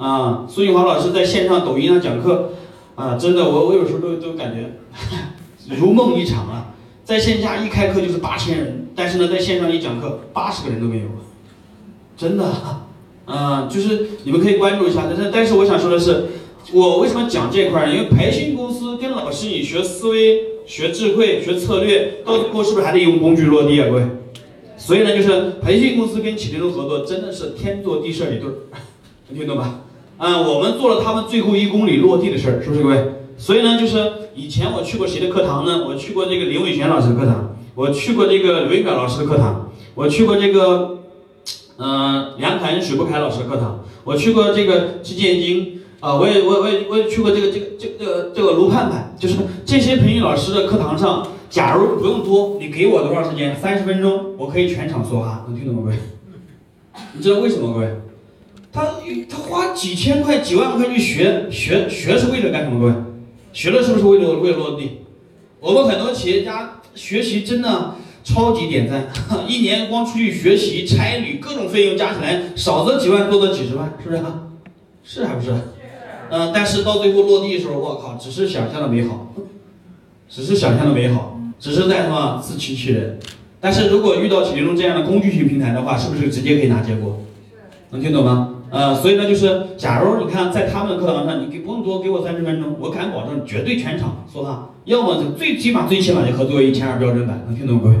[0.00, 2.52] 啊，苏锦华老师在线上抖音上讲课，
[2.94, 4.72] 啊，真的，我我有时候都都感觉
[5.76, 6.72] 如梦一场啊，
[7.04, 11.04] 在线下一开课就是八千人，但是呢，在线上一讲课，八十个人都没有。
[12.16, 12.46] 真的，
[13.26, 15.04] 啊，就是你们可以关注一下。
[15.06, 16.28] 但是，但是我想说的是，
[16.72, 17.90] 我为什么讲这块儿？
[17.90, 24.06] 因为培训公司跟老师你学思维、学智慧、学策略，到最后是不是还得用工具落地啊，各位？
[24.78, 28.54] 所以呢，就是培训公司跟启迪龙合作真的是天作地设一对儿，
[29.28, 29.82] 能听懂吧？
[30.20, 33.12] 啊，我们做了他们最后一公里落地的事儿，是不是各位？
[33.38, 35.86] 所以呢，就是以前我去过谁的课堂呢？
[35.88, 40.98] 我去过这个林伟璇老师的课堂，我去过这个刘一表老师的课堂，我去过这个。
[41.82, 53.56] 嗯，梁凯恩、水不凯老师的课堂，我去过这个季建经啊，我也我我也我也去过这个这个这这个这个卢盼盼，就是这些培训老师的课堂上，假如不用多，你给我多少时间？
[53.56, 55.96] 三十分钟，我可以全场说话，能听懂吗，各位？
[57.16, 57.88] 你知道为什么，各位？
[58.72, 58.94] 他
[59.28, 62.92] 他花几千块、几万块去学学学是为了干什么，各位？
[63.52, 65.00] 学了是不是为了为了落地？
[65.60, 67.94] 我们很多企业家学习真的。
[68.22, 69.08] 超级点赞！
[69.48, 74.22] 一年光出去学习、差旅各种费用加起来，少则几万，多则几十万，是不是？
[75.02, 75.54] 是还不是？
[76.28, 79.34] 嗯，但是到最后落地的时候，我靠，只是想象的美好，
[80.28, 83.18] 只是想象的美好，只是在什么自欺欺人。
[83.58, 87.22] 但是如果遇到启灵龙这样的工具型平台的话，是不是直接可以拿结果？
[87.88, 88.49] 能听懂吗？
[88.70, 94.70] 呃，所以呢，就是假如你看在他们的课堂上，你给不用多，给我三十分钟，我敢保证绝对全场说话。
[94.84, 97.96] 要么就最起码最起码就合作一千二标准版，能听懂各位？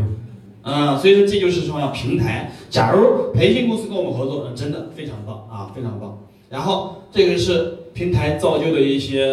[0.62, 2.52] 啊，所以说这就是什么平台。
[2.68, 6.18] 假如培训公司跟我们合作，那真的非常棒啊，非常棒。
[6.48, 9.24] 然后这个是平台造就的一些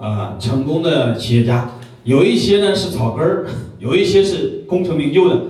[0.00, 1.70] 呃成功的企业家，
[2.04, 3.46] 有一些呢是草根儿，
[3.80, 5.40] 有一些是功成名就的。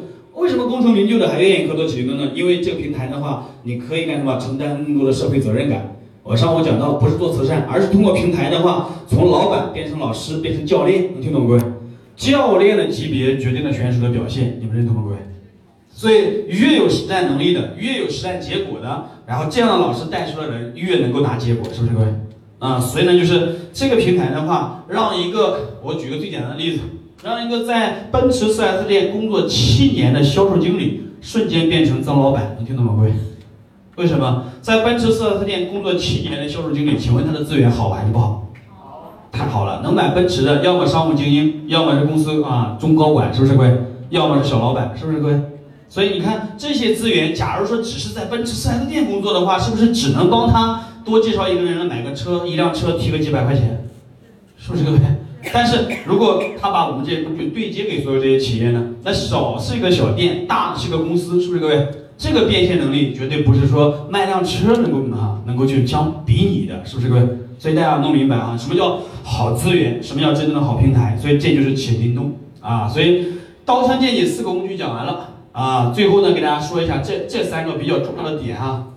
[0.86, 2.30] 更名就的还愿意合作启灵呢？
[2.32, 4.38] 因为这个平台的话，你可以干什么？
[4.38, 5.96] 承担更多的社会责任感。
[6.22, 11.60] 我上午讲到，不是做慈善，而是通过平台的话，从老板变成老师，变成教练，能听懂各位？
[12.14, 15.16] 教练的级别决定了选手的表现，你们认同吗，各位？
[15.90, 22.06] 所以越有实战能力的，越有实战结果的，然后这样的老师带出的人越能够拿结果，是不是各位？
[22.60, 26.82] 啊，所以呢，就是这个平台的话，让一个我举个最简单的例子，
[27.22, 33.12] 让一个在奔驰 4S 店工作七年的销售经理瞬间变成曾老板，能听懂吗，各位？
[33.96, 38.42] 为什么在奔驰 4S 店工作七年的销售经理，请问他的资源好还是不好？
[39.32, 43.74] 太好了，能买奔驰的，要么商务精英，要么是公司啊中高管，是不是各位？
[44.10, 45.40] 要么是小老板，是不是各位？
[45.88, 53.88] 所以你看这些资源，假如说只是在奔驰 4S 店工作的话，是不是只能帮他多介绍一个人来买个车，一辆车提个几百块钱，
[54.58, 54.98] 是不是各位？
[55.52, 58.94] 但是如果他把我们这些工具对接给所有这些企业呢？
[59.04, 61.86] 那少是一个小店，大是一个公司，是不是各位？
[62.18, 67.22] 这个变现能力绝对不是说卖辆车能够啊能够去相比拟的，是不是各位？
[67.58, 71.16] 所以大家弄明白啊，什么叫好资源，什么叫真正的好平台？
[71.20, 72.88] 所以这就是企业灵动啊。
[72.88, 73.26] 所以
[73.64, 78.88] 刀枪剑戟四个工具讲完了啊，最后呢给大家说一下这这三个比较重要的点哈，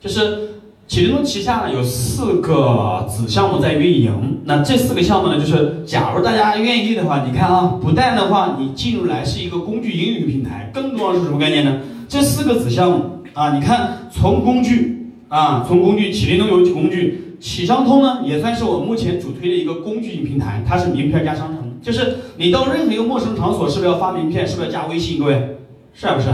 [0.00, 0.53] 就是
[0.86, 4.40] 启灵动旗下呢有四个子项目在运营。
[4.44, 11.80] 那这四个项目呢，就是假如大家愿意的话，你看啊，不但的话你进入来是一个工具英语平台，更重要的是什么概念呢？
[12.08, 17.22] 这四个子项目啊，你看从工具啊，从工具启灵通有工具。
[17.40, 25.18] 启商通呢，也算是我目前主推的一个工具型平台，它是名片加商城，就是你到任何一个陌生场所，是不是要发名片，是不是要加微信？
[25.18, 25.56] 各位，
[25.92, 26.28] 是不是？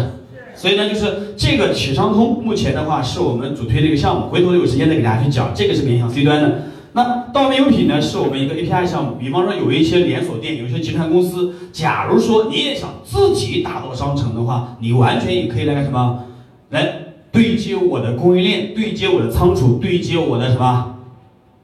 [0.60, 5.52] 所以呢，就是这个企商通目前的话，是我们主推的一个项目，回头有时间再给大家去讲。
[5.54, 6.64] 这个是面向 C 端的。
[6.92, 16.24] 那到面优品呢，是我们一个 API 项目，比方说有一些连锁店，有一些集团公司，假如说你也想自己打造商城的话，你完全也可以来干什么？
[16.68, 16.92] 来
[17.32, 20.96] 对接我的供应链，对接我的仓储，对接我的什么？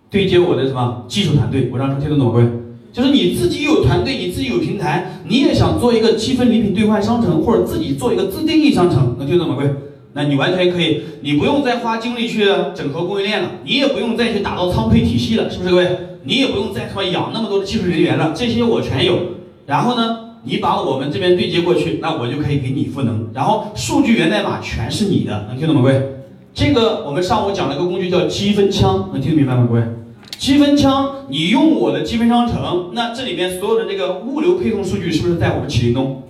[0.08, 1.68] 对接我的什么技术团队？
[1.70, 2.44] 我让他听得懂各位，
[2.96, 9.56] 就是你自己有团队，你自己有平台，你也想做一个积分礼品兑换商城，或者自己做一个自定义商城，能听懂吗？
[9.58, 9.70] 各位，
[10.14, 15.86] 那你完全可以，你不用再花精力去整合供应链了，你也不用再去打造仓配体系了，是不是各位？
[16.24, 19.18] 你也不用再他妈养那么多的技术人员了，这些我全有。
[19.66, 23.28] 然后呢，你把我们这边对接过去，那我就可以给你赋能。
[23.34, 26.02] 然后数据源代码全是你的，能听懂吗，各位？
[26.54, 29.82] 这个我们上午讲了一个工具叫积分枪，能听得明白吗，各位？
[30.46, 36.22] 积分枪，你用我的积分商城，那这里面所有的这个物流配送数据是不是在我们启灵东？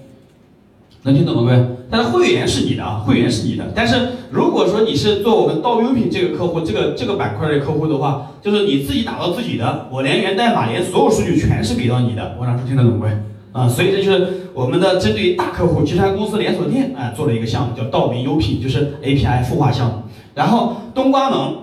[1.02, 1.66] 能听懂吗，各位？
[1.90, 3.70] 但是会员是你的啊，会员是你的。
[3.74, 3.94] 但是
[4.30, 12.38] 如果说你是做我们到优品这个客户，这个这个板块的客户的话，就是你自己打造自己的，我连源代码、连所有数据全是给到你的。
[12.40, 13.10] 我想说听得懂各位？
[13.52, 19.92] 啊，所以这就是我们的针对大客户、集团公司连锁店啊做了一个项目，叫道明优品，就是 API 孵化项目。
[20.34, 21.54] 然后冬瓜能，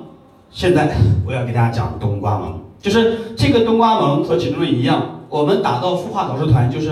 [0.54, 0.96] 现在
[1.26, 6.90] 我要给大家讲冬瓜盟，就是这个冬瓜盟和启动一样，我们打造孵化导师团就是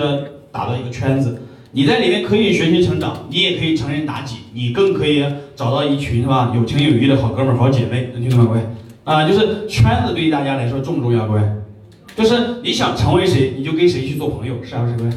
[0.51, 1.43] 打造一个圈子。
[1.71, 5.23] 你在里面可以学习成长，你也可以成人妲己，你更可以
[5.55, 8.61] 找到一群是吧有情有义的好哥们儿、好姐妹，能听懂吗，各位？
[9.03, 11.41] 啊，就是圈子对于大家来说重不重要，各位？
[12.15, 15.09] 就是你想成为谁，你就跟谁去做朋友，是不是各位？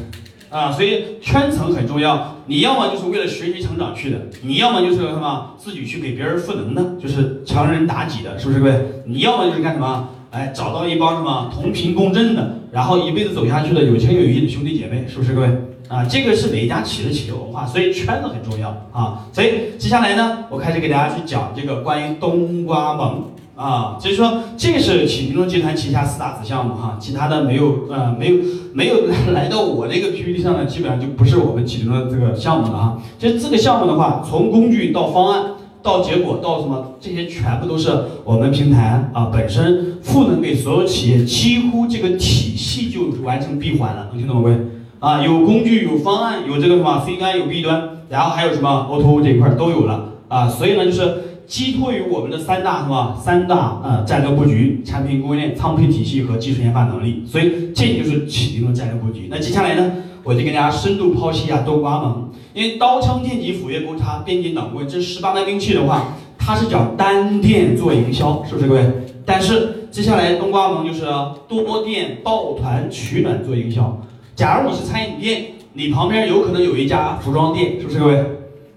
[0.49, 2.35] 啊，所以圈层很重要。
[2.47, 8.85] 你要么就是为了学习成长去的，你要么就是什么自己去给别人赋能的，就是强人妲己的，是不是各位？
[9.05, 10.09] 你要么就是干什么？
[10.31, 15.47] 哎，找到一帮什么同频共振的，然后一辈子走下去的有情有义的兄弟姐妹，是不是各位？
[15.87, 19.25] 啊，这个是每一家企业的企业文化，所以圈子很重要啊。
[19.31, 23.23] 所以接下来呢，我开始给大家去讲这个关于冬瓜萌
[23.55, 28.37] 啊，所以说这是启明中集团旗下四大子项目哈，其他的没有呃没有
[28.73, 28.95] 没有
[29.33, 33.01] 来到我这个 PPT 上的，基本上就不是我们启明的这个项目了哈。
[33.17, 35.51] 就这个项目的话，从工具到方案
[35.81, 37.89] 到结果到什么，这些全部都是
[38.25, 44.57] 我们平台啊本身赋能给所有企业，几乎这个体系就完成闭环了，能听懂吗，各位？
[44.99, 57.23] 啊，有工具，有方案，有这个什么 C 端，有 B 端，然后还有什么 O2O 这一块都有了啊，所以呢，就是依托于我们的三大什么三大呃战略布局：产品供应链、仓配体系和技术研发能力。
[57.25, 59.27] 所以这就是启动的战略布局。
[59.29, 59.91] 那接下来呢，
[60.23, 62.31] 我就跟大家深度剖析一下冬瓜盟。
[62.53, 68.85] 因为刀枪剑戟斧钺钩叉鞭锏短棍这十八般兵器的话，它是讲单店做营销，是不是各位？
[69.25, 71.05] 但是接下来冬瓜盟就是
[71.47, 74.01] 多店抱团取暖做营销。
[74.35, 78.23] 假如你是餐饮店，你旁边有可能有一家服装店，是不是各位？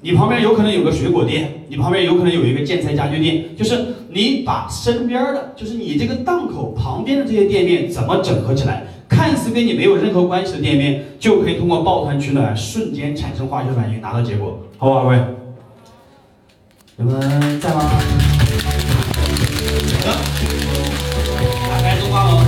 [0.01, 14.61] 你旁边有可能有个水果店你旁边有可能有一个建材家具店就是你把身边的就是你这个档口旁边的这些店面怎么整合起来看似跟你没有任何关系的店面就可以通过抱团取暖瞬间产生化学反应拿到结果。
[14.79, 15.19] 好不好各位
[16.97, 17.81] 你们在吗？
[20.05, 20.13] 好
[21.69, 22.45] 打开灯光哦